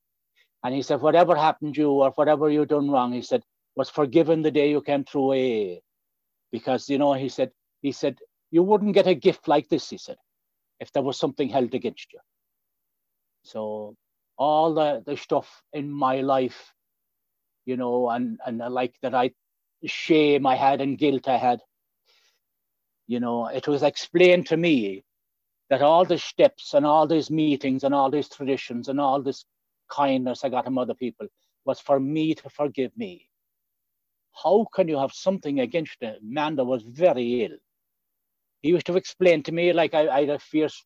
And 0.65 0.75
he 0.75 0.83
said, 0.83 1.01
whatever 1.01 1.37
happened 1.37 1.75
to 1.75 1.81
you 1.81 1.91
or 1.91 2.11
whatever 2.11 2.51
you 2.51 2.67
done 2.67 2.91
wrong, 2.91 3.13
he 3.13 3.23
said, 3.23 3.43
was 3.77 3.89
forgiven 3.89 4.43
the 4.43 4.51
day 4.51 4.71
you 4.71 4.83
came 4.83 5.05
through 5.05 5.33
AA. 5.33 5.77
Because, 6.51 6.89
you 6.89 6.99
know, 6.99 7.13
he 7.13 7.29
said, 7.29 7.51
he 7.83 7.93
said, 7.93 8.19
you 8.51 8.63
wouldn't 8.63 8.95
get 8.95 9.07
a 9.07 9.15
gift 9.15 9.49
like 9.49 9.69
this, 9.69 9.91
he 9.91 9.99
said 9.99 10.17
if 10.81 10.93
there 10.93 11.03
was 11.03 11.19
something 11.19 11.49
held 11.49 11.75
against 11.75 12.13
you. 12.13 12.21
So 13.43 13.97
all 14.37 14.75
the, 14.75 15.03
the 15.05 15.17
stuff 15.17 15.63
in 15.73 15.91
my 15.91 16.21
life, 16.21 16.73
you 17.67 17.77
know, 17.77 18.09
and, 18.09 18.39
and 18.47 18.59
like 18.59 18.95
that 19.03 19.15
I 19.15 19.33
shame 19.85 20.47
I 20.47 20.57
had 20.57 20.81
and 20.81 20.99
guilt 20.99 21.29
I 21.29 21.37
had, 21.37 21.61
you 23.07 23.21
know, 23.21 23.47
it 23.47 23.67
was 23.67 23.83
explained 23.83 24.47
to 24.47 24.57
me 24.57 25.05
that 25.71 25.83
all 25.83 26.05
the 26.05 26.19
steps 26.19 26.75
and 26.75 26.87
all 26.87 27.07
these 27.07 27.31
meetings 27.31 27.85
and 27.85 27.95
all 27.95 28.11
these 28.11 28.29
traditions 28.29 28.89
and 28.89 29.01
all 29.01 29.23
this 29.23 29.45
kindness 29.91 30.45
I 30.45 30.49
got 30.49 30.65
from 30.65 30.79
other 30.79 30.95
people 30.95 31.27
was 31.65 31.81
for 31.81 31.99
me 32.01 32.35
to 32.35 32.51
forgive 32.51 32.97
me. 32.97 33.29
How 34.33 34.67
can 34.73 34.89
you 34.89 34.99
have 34.99 35.13
something 35.13 35.61
against 35.61 36.03
a 36.03 36.17
man 36.23 36.57
that 36.57 36.65
was 36.65 36.83
very 36.83 37.45
ill? 37.45 37.59
He 38.63 38.71
used 38.71 38.87
to 38.87 38.97
explain 38.97 39.43
to 39.45 39.53
me 39.53 39.73
like 39.73 39.95
I, 39.95 40.09
I 40.09 40.21
had 40.23 40.31
a 40.31 40.39
fierce 40.39 40.85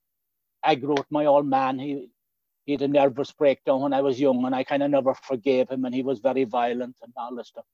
aggro 0.65 0.99
with 0.99 1.11
my 1.11 1.27
old 1.27 1.47
man. 1.47 1.79
He 1.79 2.09
he 2.67 2.73
had 2.73 2.83
a 2.83 2.89
nervous 2.89 3.33
breakdown 3.33 3.83
when 3.83 3.93
I 3.95 4.03
was 4.03 4.21
young, 4.21 4.45
and 4.45 4.55
I 4.55 4.65
kind 4.65 4.83
of 4.83 4.91
never 4.91 5.15
forgave 5.15 5.69
him, 5.71 5.85
and 5.85 5.95
he 5.95 6.03
was 6.03 6.21
very 6.21 6.45
violent 6.45 6.97
and 7.03 7.13
all 7.17 7.35
this 7.35 7.49
stuff. 7.49 7.65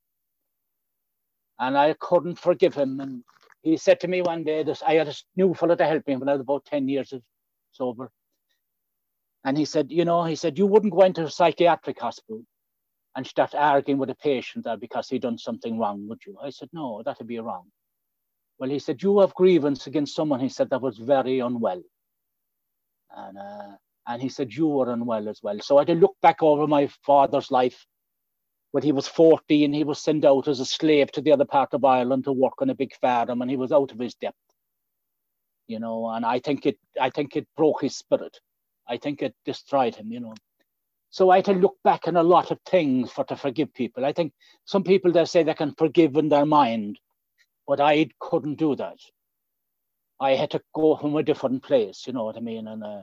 And 1.59 1.77
I 1.79 1.95
couldn't 2.01 2.39
forgive 2.39 2.75
him. 2.75 3.01
And 3.01 3.25
he 3.63 3.77
said 3.77 4.01
to 4.01 4.09
me 4.09 4.23
one 4.23 4.45
day, 4.45 4.63
this 4.63 4.83
I 4.83 4.95
had 4.95 5.09
a 5.09 5.15
new 5.37 5.55
fellow 5.55 5.77
to 5.77 5.87
help 5.87 6.07
me 6.07 6.17
when 6.17 6.29
I 6.29 6.33
was 6.33 6.43
about 6.43 6.65
10 6.67 6.89
years 6.89 7.13
sober. 7.73 8.11
And 9.45 9.59
he 9.59 9.65
said, 9.65 9.91
you 9.91 10.05
know, 10.05 10.25
he 10.25 10.37
said, 10.37 10.59
you 10.59 10.67
wouldn't 10.67 10.93
go 10.95 11.03
into 11.03 11.25
a 11.25 11.31
psychiatric 11.31 12.01
hospital 12.01 12.43
and 13.17 13.27
start 13.27 13.55
arguing 13.55 13.99
with 13.99 14.11
a 14.11 14.15
patient 14.17 14.65
there 14.65 14.77
because 14.77 15.09
he'd 15.09 15.23
done 15.23 15.39
something 15.39 15.79
wrong, 15.79 16.09
would 16.09 16.21
you? 16.27 16.37
I 16.43 16.51
said, 16.51 16.69
no, 16.73 17.03
that'd 17.05 17.27
be 17.27 17.41
wrong. 17.41 17.67
Well, 18.59 18.71
he 18.71 18.79
said, 18.79 19.03
You 19.03 19.21
have 19.21 19.35
grievance 19.35 19.87
against 19.87 20.15
someone, 20.15 20.41
he 20.41 20.49
said, 20.49 20.71
that 20.71 20.83
was 20.83 20.99
very 20.99 21.39
unwell. 21.41 21.83
And 23.17 23.39
uh, 23.39 23.77
and 24.07 24.23
he 24.23 24.29
said, 24.29 24.53
You 24.53 24.69
were 24.69 24.91
unwell 24.91 25.29
as 25.29 25.41
well. 25.43 25.61
So 25.61 25.77
I 25.77 25.83
had 25.83 25.89
to 25.89 25.95
look 25.95 26.17
back 26.23 26.43
over 26.43 26.67
my 26.67 26.89
father's 27.05 27.51
life. 27.51 27.87
When 28.73 28.83
he 28.83 28.93
was 28.93 29.09
14, 29.09 29.73
he 29.73 29.85
was 29.85 29.99
sent 29.99 30.25
out 30.25 30.49
as 30.49 30.61
a 30.61 30.65
slave 30.65 31.11
to 31.13 31.21
the 31.21 31.33
other 31.33 31.45
part 31.45 31.73
of 31.73 31.85
Ireland 31.85 32.25
to 32.25 32.33
work 32.33 32.61
on 32.61 32.71
a 32.71 32.75
big 32.75 32.95
farm, 33.01 33.41
and 33.41 33.51
he 33.51 33.57
was 33.57 33.73
out 33.73 33.93
of 33.93 33.99
his 33.99 34.15
depth. 34.15 34.37
You 35.69 35.79
know, 35.79 36.09
and 36.09 36.25
I 36.25 36.39
think 36.39 36.67
it 36.67 36.79
I 37.01 37.11
think 37.11 37.37
it 37.37 37.47
broke 37.57 37.83
his 37.83 37.97
spirit. 37.97 38.39
I 38.89 38.97
think 38.97 39.23
it 39.23 39.35
destroyed 39.45 39.95
him, 39.95 40.11
you 40.11 40.21
know. 40.21 40.35
So 41.11 41.31
I 41.31 41.37
had 41.37 41.47
to 41.47 41.53
look 41.53 41.77
back 41.85 42.09
on 42.09 42.17
a 42.17 42.23
lot 42.23 42.51
of 42.51 42.59
things 42.67 43.11
for 43.11 43.25
to 43.25 43.37
forgive 43.37 43.73
people. 43.75 44.05
I 44.05 44.13
think 44.13 44.33
some 44.65 44.85
people 44.85 45.13
they 45.13 45.25
say 45.27 45.43
they 45.43 45.55
can 45.55 45.75
forgive 45.75 46.17
in 46.17 46.29
their 46.29 46.47
mind, 46.47 46.99
but 47.69 47.81
I 47.81 48.09
couldn't 48.19 48.55
do 48.55 48.75
that. 48.77 48.99
I 50.19 50.33
had 50.33 50.51
to 50.53 50.63
go 50.75 50.97
from 50.97 51.15
a 51.15 51.23
different 51.23 51.63
place, 51.63 52.05
you 52.07 52.15
know 52.15 52.25
what 52.25 52.37
I 52.37 52.41
mean? 52.41 52.67
And 52.67 52.83
uh, 52.83 53.03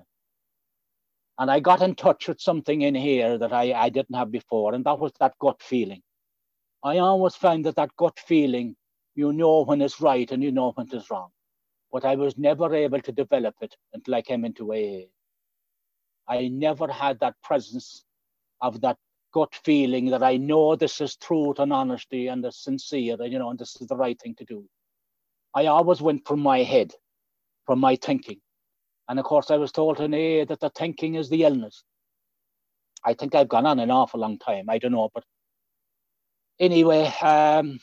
and 1.38 1.51
I 1.51 1.60
got 1.60 1.82
in 1.82 1.95
touch 1.95 2.28
with 2.28 2.41
something 2.41 2.82
in 2.82 2.95
here 2.95 3.38
that 3.38 3.54
I, 3.54 3.73
I 3.73 3.89
didn't 3.89 4.15
have 4.15 4.32
before, 4.32 4.73
and 4.73 4.84
that 4.86 4.99
was 4.99 5.12
that 5.19 5.38
gut 5.39 5.62
feeling. 5.62 6.01
I 6.84 6.97
always 6.97 7.36
find 7.36 7.65
that 7.65 7.75
that 7.75 7.95
gut 7.97 8.19
feeling, 8.19 8.75
you 9.15 9.32
know 9.32 9.63
when 9.63 9.82
it's 9.82 10.01
right 10.01 10.30
and 10.32 10.43
you 10.43 10.51
know 10.51 10.71
when 10.71 10.88
it's 10.91 11.12
wrong. 11.12 11.30
But 11.91 12.04
I 12.04 12.15
was 12.15 12.38
never 12.38 12.73
able 12.73 13.01
to 13.01 13.12
develop 13.12 13.56
it 13.62 13.75
until 13.93 14.15
I 14.15 14.21
came 14.21 14.43
into 14.43 14.73
AA. 14.73 15.06
I 16.28 16.47
never 16.47 16.91
had 16.91 17.19
that 17.19 17.36
presence 17.43 18.04
of 18.62 18.82
that 18.82 18.97
gut 19.36 19.54
feeling 19.65 20.06
that 20.12 20.24
I 20.24 20.38
know 20.38 20.78
this 20.78 21.02
is 21.02 21.17
truth 21.17 21.60
and 21.60 21.74
honesty 21.74 22.28
and 22.28 22.43
it's 22.45 22.63
sincere, 22.63 23.17
and 23.19 23.34
you 23.34 23.38
know, 23.38 23.50
and 23.50 23.60
this 23.60 23.76
is 23.82 23.88
the 23.88 23.98
right 23.98 24.17
thing 24.17 24.34
to 24.36 24.45
do. 24.45 24.63
I 25.54 25.65
always 25.65 26.02
went 26.02 26.26
from 26.26 26.39
my 26.39 26.60
head, 26.63 26.93
from 27.65 27.80
my 27.80 27.98
thinking. 27.98 28.39
And 29.10 29.19
of 29.19 29.26
course, 29.26 29.52
I 29.52 29.58
was 29.58 29.74
told 29.74 30.00
in 30.00 30.13
AA 30.13 30.45
that 30.45 30.62
the 30.62 30.69
thinking 30.69 31.15
is 31.15 31.30
the 31.30 31.43
illness. 31.43 31.84
I 33.04 33.13
think 33.13 33.36
I've 33.36 33.50
gone 33.50 33.65
on 33.65 33.80
an 33.80 33.91
awful 33.91 34.21
long 34.21 34.39
time. 34.39 34.69
I 34.69 34.78
don't 34.78 34.93
know, 34.93 35.10
but 35.13 35.26
anyway, 36.58 37.06
um, 37.21 37.80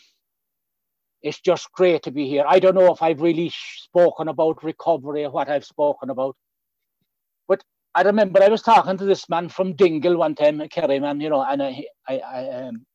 it's 1.20 1.40
just 1.40 1.70
great 1.72 2.02
to 2.04 2.10
be 2.10 2.28
here. 2.28 2.44
I 2.48 2.60
don't 2.60 2.74
know 2.74 2.92
if 2.94 3.02
I've 3.02 3.20
really 3.20 3.52
spoken 3.54 4.28
about 4.28 4.64
recovery 4.64 5.24
or 5.24 5.30
what 5.30 5.50
I've 5.50 5.66
spoken 5.66 6.08
about, 6.08 6.34
I 7.94 8.02
remember 8.02 8.42
I 8.42 8.48
was 8.48 8.62
talking 8.62 8.96
to 8.96 9.04
this 9.04 9.28
man 9.28 9.48
from 9.50 9.74
Dingle 9.74 10.16
one 10.16 10.34
time, 10.34 10.60
a 10.60 10.68
Kerry 10.68 10.98
man, 10.98 11.20
you 11.20 11.28
know, 11.28 11.42
and 11.42 11.62
I, 11.62 11.84
I, 12.08 12.18
I 12.18 12.48
um, 12.66 12.86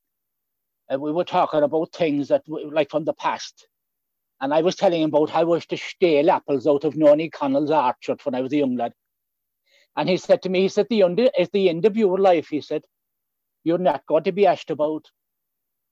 we 1.00 1.12
were 1.12 1.24
talking 1.24 1.62
about 1.62 1.94
things 1.94 2.30
that 2.30 2.44
were 2.48 2.72
like 2.72 2.90
from 2.90 3.06
the 3.06 3.14
past. 3.14 3.68
And 4.42 4.54
I 4.54 4.62
was 4.62 4.76
telling 4.76 5.02
him 5.02 5.10
about 5.10 5.30
how 5.30 5.52
I 5.52 5.56
used 5.56 5.70
to 5.70 5.78
steal 5.78 6.32
apples 6.32 6.66
out 6.68 6.84
of 6.84 6.96
Nonny 6.96 7.30
Connell's 7.30 7.72
orchard 7.72 8.24
when 8.24 8.36
I 8.36 8.42
was 8.42 8.54
a 8.54 8.58
young 8.58 8.76
lad. 8.76 8.94
And 9.96 10.08
he 10.08 10.18
said 10.18 10.42
to 10.44 10.50
me, 10.50 10.62
he 10.62 10.70
said, 10.70 10.88
the 10.90 11.04
end, 11.04 11.20
at 11.20 11.52
the 11.52 11.70
end 11.70 11.86
of 11.86 11.98
your 11.98 12.20
life, 12.20 12.48
he 12.50 12.62
said, 12.62 12.84
you're 13.64 13.80
not 13.80 14.06
going 14.08 14.24
to 14.24 14.32
be 14.32 14.46
asked 14.46 14.70
about 14.70 15.06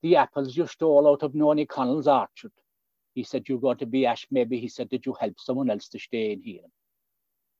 the 0.03 0.15
apples 0.15 0.55
you 0.55 0.67
stole 0.67 1.07
out 1.07 1.23
of 1.23 1.33
Nonny 1.33 1.65
Connell's 1.65 2.07
orchard. 2.07 2.51
He 3.15 3.23
said, 3.23 3.49
you're 3.49 3.59
going 3.59 3.77
to 3.77 3.85
be 3.87 4.05
asked, 4.05 4.27
maybe 4.29 4.59
he 4.59 4.67
said, 4.67 4.89
did 4.89 5.05
you 5.05 5.15
help 5.19 5.39
someone 5.39 5.69
else 5.69 5.89
to 5.89 5.99
stay 5.99 6.31
in 6.31 6.41
here? 6.41 6.61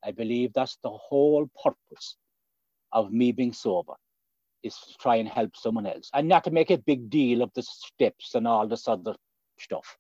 I 0.06 0.12
believe 0.12 0.54
that's 0.54 0.78
the 0.84 0.92
whole 0.92 1.50
purpose 1.64 2.18
of 2.92 3.12
me 3.12 3.32
being 3.32 3.54
sober 3.54 3.96
is 4.64 4.76
to 4.76 4.94
try 5.00 5.18
and 5.18 5.28
help 5.28 5.56
someone 5.56 5.86
else 5.86 6.10
and 6.14 6.28
not 6.28 6.44
to 6.46 6.52
make 6.52 6.72
a 6.72 6.78
big 6.78 7.10
deal 7.10 7.42
of 7.42 7.52
the 7.56 7.64
steps 7.64 8.36
and 8.36 8.48
all 8.48 8.68
this 8.68 8.88
other 8.88 9.16
stuff 9.60 9.98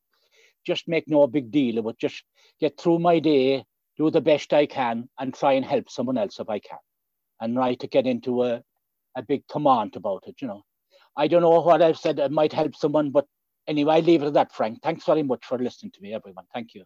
just 0.65 0.88
make 0.88 1.08
no 1.08 1.28
big 1.28 1.52
deal 1.52 1.78
of 1.78 1.88
it. 1.88 1.98
Just 2.00 2.24
get 2.60 2.80
through 2.80 3.00
my 3.00 3.20
day, 3.20 3.63
do 3.98 4.10
the 4.10 4.22
best 4.22 4.52
I 4.52 4.65
can, 4.65 5.08
and 5.20 5.34
try 5.34 5.54
and 5.54 5.65
help 5.65 5.89
someone 5.89 6.18
else 6.18 6.39
if 6.39 6.50
I 6.50 6.60
can. 6.60 6.80
And 7.39 7.56
try 7.56 7.76
to 7.76 7.88
get 7.88 8.08
into 8.08 8.44
a, 8.44 8.63
a 9.15 9.22
big 9.22 9.48
command 9.48 9.96
about 9.96 10.24
it, 10.28 10.36
you 10.41 10.48
know. 10.48 10.63
I 11.18 11.28
don't 11.28 11.41
know 11.41 11.62
what 11.62 11.82
I've 11.82 11.98
said 11.98 12.20
it 12.20 12.32
might 12.32 12.52
help 12.52 12.76
someone, 12.76 13.12
but 13.12 13.26
anyway, 13.68 13.96
I 13.96 14.00
leave 14.00 14.24
it 14.24 14.28
at 14.28 14.34
that, 14.34 14.54
Frank. 14.54 14.82
Thanks 14.82 15.06
very 15.06 15.24
much 15.24 15.46
for 15.46 15.58
listening 15.58 15.91
to 15.91 16.02
me, 16.02 16.13
everyone. 16.13 16.46
Thank 16.54 16.74
you. 16.74 16.84